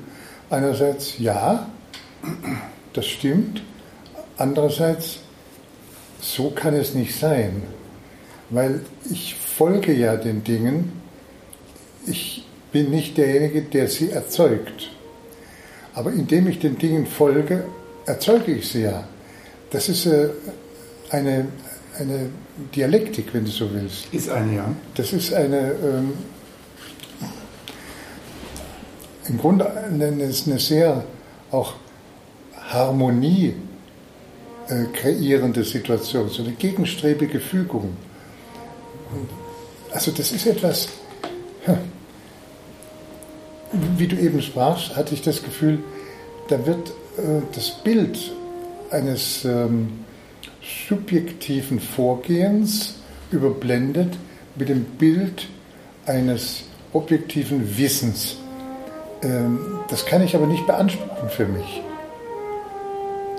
Einerseits 0.49 1.17
ja, 1.17 1.69
das 2.93 3.07
stimmt. 3.07 3.63
Andererseits, 4.37 5.19
so 6.19 6.51
kann 6.51 6.73
es 6.73 6.93
nicht 6.93 7.17
sein, 7.17 7.63
weil 8.49 8.81
ich 9.09 9.35
folge 9.35 9.93
ja 9.93 10.15
den 10.15 10.43
Dingen. 10.43 10.91
Ich 12.05 12.45
bin 12.71 12.89
nicht 12.89 13.17
derjenige, 13.17 13.61
der 13.61 13.87
sie 13.87 14.09
erzeugt. 14.09 14.89
Aber 15.93 16.11
indem 16.11 16.47
ich 16.47 16.59
den 16.59 16.77
Dingen 16.77 17.05
folge, 17.05 17.65
erzeuge 18.05 18.53
ich 18.53 18.69
sie 18.69 18.83
ja. 18.83 19.03
Das 19.71 19.89
ist 19.89 20.05
äh, 20.05 20.29
eine, 21.09 21.47
eine 21.99 22.29
Dialektik, 22.75 23.33
wenn 23.33 23.45
du 23.45 23.51
so 23.51 23.71
willst. 23.73 24.13
Ist 24.13 24.29
eine, 24.29 24.55
ja. 24.55 24.75
Das 24.95 25.13
ist 25.13 25.33
eine, 25.33 25.71
ähm, 25.71 26.13
im 29.27 29.37
Grunde 29.37 29.71
eine, 29.71 30.07
eine 30.07 30.59
sehr 30.59 31.03
auch 31.51 31.73
Harmonie 32.69 33.53
äh, 34.67 34.85
kreierende 34.93 35.63
Situation, 35.63 36.29
so 36.29 36.43
eine 36.43 36.53
gegenstrebige 36.53 37.39
Fügung. 37.39 37.97
Also 39.91 40.11
das 40.11 40.31
ist 40.31 40.45
etwas, 40.45 40.87
wie 43.97 44.07
du 44.07 44.15
eben 44.17 44.41
sprachst, 44.41 44.95
hatte 44.95 45.13
ich 45.13 45.21
das 45.21 45.43
Gefühl, 45.43 45.79
da 46.47 46.65
wird 46.65 46.89
äh, 47.17 47.41
das 47.53 47.71
Bild 47.83 48.31
eines 48.89 49.45
ähm, 49.45 49.89
subjektiven 50.87 51.79
Vorgehens 51.79 52.95
überblendet 53.31 54.17
mit 54.55 54.69
dem 54.69 54.83
Bild 54.83 55.47
eines 56.05 56.63
objektiven 56.93 57.77
Wissens. 57.77 58.37
Ähm, 59.23 59.79
das 59.89 60.05
kann 60.05 60.23
ich 60.23 60.35
aber 60.35 60.47
nicht 60.47 60.65
beanspruchen 60.67 61.29
für 61.29 61.45
mich. 61.45 61.81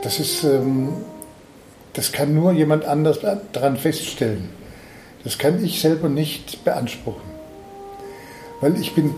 Das 0.03 0.19
ist, 0.21 0.45
ähm, 0.45 0.89
das 1.93 2.13
kann 2.13 2.35
nur 2.35 2.53
jemand 2.53 2.85
anders 2.85 3.21
daran 3.53 3.77
feststellen. 3.77 4.51
Das 5.25 5.39
kann 5.39 5.65
ich 5.65 5.81
selber 5.81 6.09
nicht 6.09 6.65
beanspruchen. 6.65 7.31
Weil 8.61 8.81
ich 8.81 8.95
bin, 8.95 9.15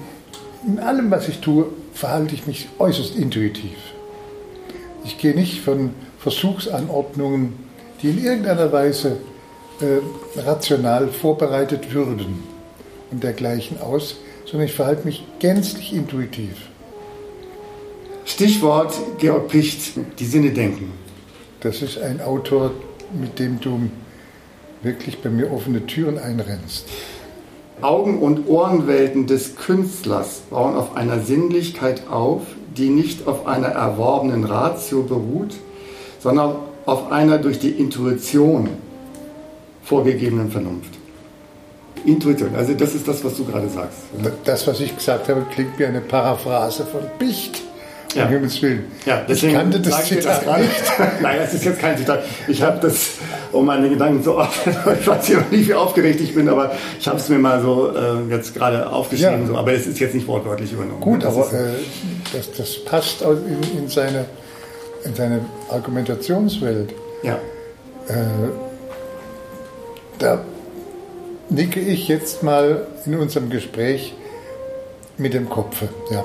in 0.67 0.79
allem, 0.79 1.11
was 1.11 1.29
ich 1.29 1.41
tue, 1.41 1.67
verhalte 1.93 2.35
ich 2.35 2.47
mich 2.47 2.69
äußerst 2.79 3.17
intuitiv. 3.17 3.77
Ich 5.05 5.19
gehe 5.19 5.35
nicht 5.35 5.61
von 5.61 5.91
Versuchsanordnungen, 6.19 7.55
die 8.03 8.11
in 8.11 8.25
irgendeiner 8.25 8.73
Weise 8.73 9.19
äh, 9.81 10.41
rational 10.41 11.09
vorbereitet 11.09 11.93
würden 11.93 12.43
und 13.11 13.23
dergleichen 13.23 13.81
aus, 13.81 14.17
sondern 14.55 14.69
ich 14.69 14.77
verhalte 14.77 15.05
mich 15.05 15.25
gänzlich 15.41 15.93
intuitiv. 15.93 16.55
Stichwort 18.25 18.95
Georg 19.19 19.49
Picht, 19.49 19.95
die 20.21 20.25
Sinne 20.25 20.53
denken. 20.53 20.93
Das 21.59 21.83
ist 21.83 21.99
ein 21.99 22.21
Autor, 22.21 22.71
mit 23.21 23.41
dem 23.41 23.59
du 23.59 23.91
wirklich 24.81 25.19
bei 25.19 25.29
mir 25.29 25.53
offene 25.53 25.85
Türen 25.87 26.21
einrennst. 26.21 26.87
Augen- 27.81 28.21
und 28.21 28.47
Ohrenwelten 28.47 29.27
des 29.27 29.57
Künstlers 29.57 30.43
bauen 30.51 30.77
auf 30.77 30.95
einer 30.95 31.19
Sinnlichkeit 31.19 32.07
auf, 32.09 32.43
die 32.77 32.91
nicht 32.91 33.27
auf 33.27 33.49
einer 33.49 33.71
erworbenen 33.71 34.45
Ratio 34.45 35.03
beruht, 35.03 35.57
sondern 36.21 36.55
auf 36.87 37.11
einer 37.11 37.39
durch 37.39 37.59
die 37.59 37.71
Intuition 37.71 38.69
vorgegebenen 39.83 40.53
Vernunft. 40.53 41.04
Intuition, 42.05 42.55
also 42.55 42.75
das 42.75 42.95
ist 42.95 43.09
das, 43.09 43.25
was 43.25 43.37
du 43.37 43.45
gerade 43.45 43.69
sagst. 43.69 43.99
Das, 44.45 44.67
was 44.67 44.81
ich 44.81 44.95
gesagt 44.95 45.29
habe, 45.29 45.47
klingt 45.53 45.79
wie 45.79 45.87
eine 45.87 46.01
Paraphrase 46.01 46.85
von 46.85 47.03
Picht. 47.19 47.63
Ja. 48.15 48.27
Um 48.27 48.31
Himmels 48.31 48.63
Willen. 48.63 48.85
Ja, 49.07 49.25
deswegen 49.29 49.55
ich 49.55 49.59
kannte 49.59 49.81
das 49.81 50.11
ich 50.11 50.25
das 50.25 50.41
nicht. 50.47 50.71
Nein, 51.21 51.39
das 51.41 51.55
ist 51.55 51.65
jetzt 51.65 51.81
kein 51.81 51.99
Zitat. 51.99 52.23
Ich 52.47 52.63
habe 52.63 52.79
das, 52.81 53.11
um 53.51 53.67
meine 53.67 53.89
Gedanken 53.89 54.23
zu 54.23 54.35
ordnen, 54.35 54.77
ich 55.01 55.07
weiß 55.07 55.29
ja 55.29 55.41
noch 55.41 55.51
nicht, 55.51 55.69
wie 55.69 55.75
aufgeregt 55.75 56.21
ich 56.21 56.33
bin, 56.33 56.49
aber 56.49 56.73
ich 56.99 57.09
habe 57.09 57.19
es 57.19 57.29
mir 57.29 57.39
mal 57.39 57.61
so 57.61 57.93
äh, 57.93 58.31
jetzt 58.31 58.55
gerade 58.55 58.89
aufgeschrieben. 58.89 59.43
Ja. 59.43 59.47
So, 59.49 59.57
aber 59.57 59.73
es 59.73 59.87
ist 59.87 59.99
jetzt 59.99 60.15
nicht 60.15 60.29
wortwörtlich 60.29 60.73
übernommen. 60.73 61.01
Gut, 61.01 61.25
das 61.25 61.35
aber 61.35 61.53
äh, 61.53 61.73
das, 62.33 62.53
das 62.53 62.85
passt 62.85 63.23
in, 63.23 63.79
in, 63.79 63.89
seine, 63.89 64.27
in 65.05 65.15
seine 65.15 65.41
Argumentationswelt. 65.69 66.95
Ja. 67.25 67.35
Äh, 68.07 68.13
da 70.21 70.41
nicke 71.55 71.81
ich 71.81 72.09
jetzt 72.09 72.43
mal 72.43 72.87
in 73.07 73.15
unserem 73.17 73.51
Gespräch 73.51 74.15
mit 75.17 75.35
dem 75.35 75.49
Kopf. 75.49 75.83
Ja. 76.11 76.25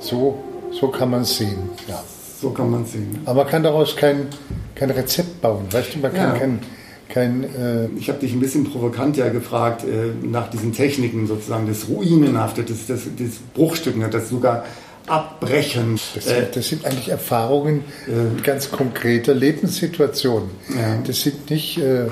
So 0.00 0.42
so 0.72 0.88
kann 0.88 1.10
man 1.10 1.22
es 1.22 1.36
sehen, 1.36 1.70
ja. 1.86 2.02
So 2.40 2.50
kann 2.50 2.70
man 2.70 2.82
es 2.82 2.92
sehen. 2.92 3.20
Aber 3.24 3.42
man 3.42 3.50
kann 3.50 3.62
daraus 3.62 3.96
kein, 3.96 4.28
kein 4.74 4.90
Rezept 4.90 5.40
bauen, 5.40 5.66
weißt 5.70 5.94
du, 5.94 5.98
man 5.98 6.12
kann 6.12 6.34
ja. 6.34 6.38
kein, 6.38 6.60
kein 7.08 7.44
äh 7.44 7.86
ich 7.98 8.08
habe 8.08 8.20
dich 8.20 8.32
ein 8.32 8.40
bisschen 8.40 8.64
provokant 8.64 9.16
ja 9.16 9.28
gefragt 9.28 9.82
äh, 9.84 10.12
nach 10.26 10.48
diesen 10.50 10.72
Techniken 10.72 11.26
sozusagen 11.26 11.66
des 11.66 11.88
Ruinenhafte, 11.88 12.62
des, 12.62 12.86
des, 12.86 13.16
des 13.16 13.38
Bruchstücken, 13.54 14.08
das 14.10 14.28
sogar 14.28 14.64
Abbrechen. 15.06 15.98
Das, 16.14 16.26
äh, 16.26 16.46
das, 16.52 16.68
sind 16.68 16.84
eigentlich 16.84 17.08
Erfahrungen 17.08 17.82
äh, 18.06 18.40
ganz 18.42 18.70
konkreter 18.70 19.34
Lebenssituationen. 19.34 20.50
Ja. 20.68 20.98
Das 21.04 21.22
sind 21.22 21.48
nicht 21.50 21.78
äh, 21.78 22.08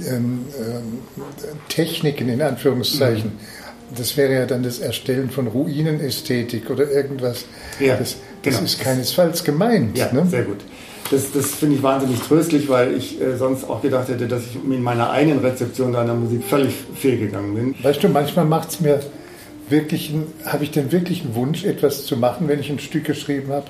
ähm, 0.00 0.44
Techniken 1.68 2.28
in 2.28 2.42
Anführungszeichen. 2.42 3.32
Mhm 3.34 3.62
das 3.96 4.16
wäre 4.16 4.32
ja 4.32 4.46
dann 4.46 4.62
das 4.62 4.78
Erstellen 4.78 5.30
von 5.30 5.46
Ruinenästhetik 5.46 6.70
oder 6.70 6.90
irgendwas. 6.90 7.44
Ja, 7.80 7.96
das, 7.96 8.16
das 8.42 8.54
genau. 8.54 8.64
ist 8.64 8.80
keinesfalls 8.80 9.44
gemeint. 9.44 9.96
Ja, 9.98 10.12
ne? 10.12 10.26
sehr 10.26 10.44
gut. 10.44 10.58
Das, 11.10 11.30
das 11.32 11.54
finde 11.54 11.76
ich 11.76 11.82
wahnsinnig 11.82 12.20
tröstlich, 12.20 12.68
weil 12.68 12.96
ich 12.96 13.20
äh, 13.20 13.36
sonst 13.36 13.64
auch 13.68 13.82
gedacht 13.82 14.08
hätte, 14.08 14.28
dass 14.28 14.44
ich 14.46 14.54
in 14.56 14.82
meiner 14.82 15.10
eigenen 15.10 15.40
Rezeption 15.40 15.92
deiner 15.92 16.14
Musik 16.14 16.42
völlig 16.44 16.74
fehlgegangen 16.94 17.54
bin. 17.54 17.74
Weißt 17.82 18.02
du, 18.02 18.08
manchmal 18.08 18.46
macht 18.46 18.70
es 18.70 18.80
mir 18.80 19.00
wirklich, 19.68 20.14
habe 20.46 20.64
ich 20.64 20.70
den 20.70 20.90
wirklichen 20.90 21.34
Wunsch, 21.34 21.64
etwas 21.64 22.06
zu 22.06 22.16
machen, 22.16 22.48
wenn 22.48 22.60
ich 22.60 22.70
ein 22.70 22.78
Stück 22.78 23.04
geschrieben 23.04 23.52
habe, 23.52 23.66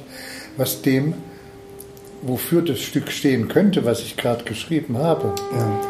was 0.56 0.82
dem, 0.82 1.14
wofür 2.22 2.62
das 2.62 2.80
Stück 2.80 3.10
stehen 3.10 3.48
könnte, 3.48 3.84
was 3.84 4.00
ich 4.00 4.16
gerade 4.16 4.44
geschrieben 4.44 4.98
habe, 4.98 5.34
ja. 5.52 5.80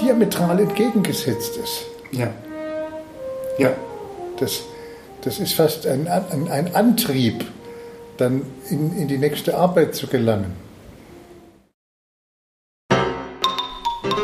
Diametral 0.00 0.60
entgegengesetzt 0.60 1.56
ist. 1.56 1.86
Ja. 2.12 2.30
Ja. 3.58 3.72
Das, 4.38 4.62
das 5.22 5.38
ist 5.38 5.54
fast 5.54 5.86
ein, 5.86 6.08
ein, 6.08 6.48
ein 6.50 6.74
Antrieb, 6.74 7.44
dann 8.16 8.42
in, 8.70 8.96
in 8.96 9.08
die 9.08 9.18
nächste 9.18 9.56
Arbeit 9.56 9.94
zu 9.94 10.06
gelangen. 10.06 10.52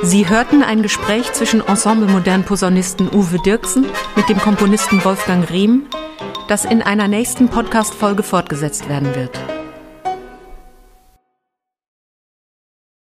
Sie 0.02 0.28
hörten 0.28 0.62
ein 0.62 0.82
Gespräch 0.82 1.30
zwischen 1.32 1.60
Ensemble 1.66 2.08
Modern 2.08 2.42
Posaunisten 2.42 3.08
Uwe 3.12 3.38
Dirksen 3.44 3.86
mit 4.16 4.28
dem 4.28 4.38
Komponisten 4.38 5.04
Wolfgang 5.04 5.48
Riem, 5.50 5.86
das 6.48 6.64
in 6.64 6.82
einer 6.82 7.06
nächsten 7.06 7.48
Podcast-Folge 7.48 8.22
fortgesetzt 8.22 8.88
werden 8.88 9.14
wird. 9.14 9.59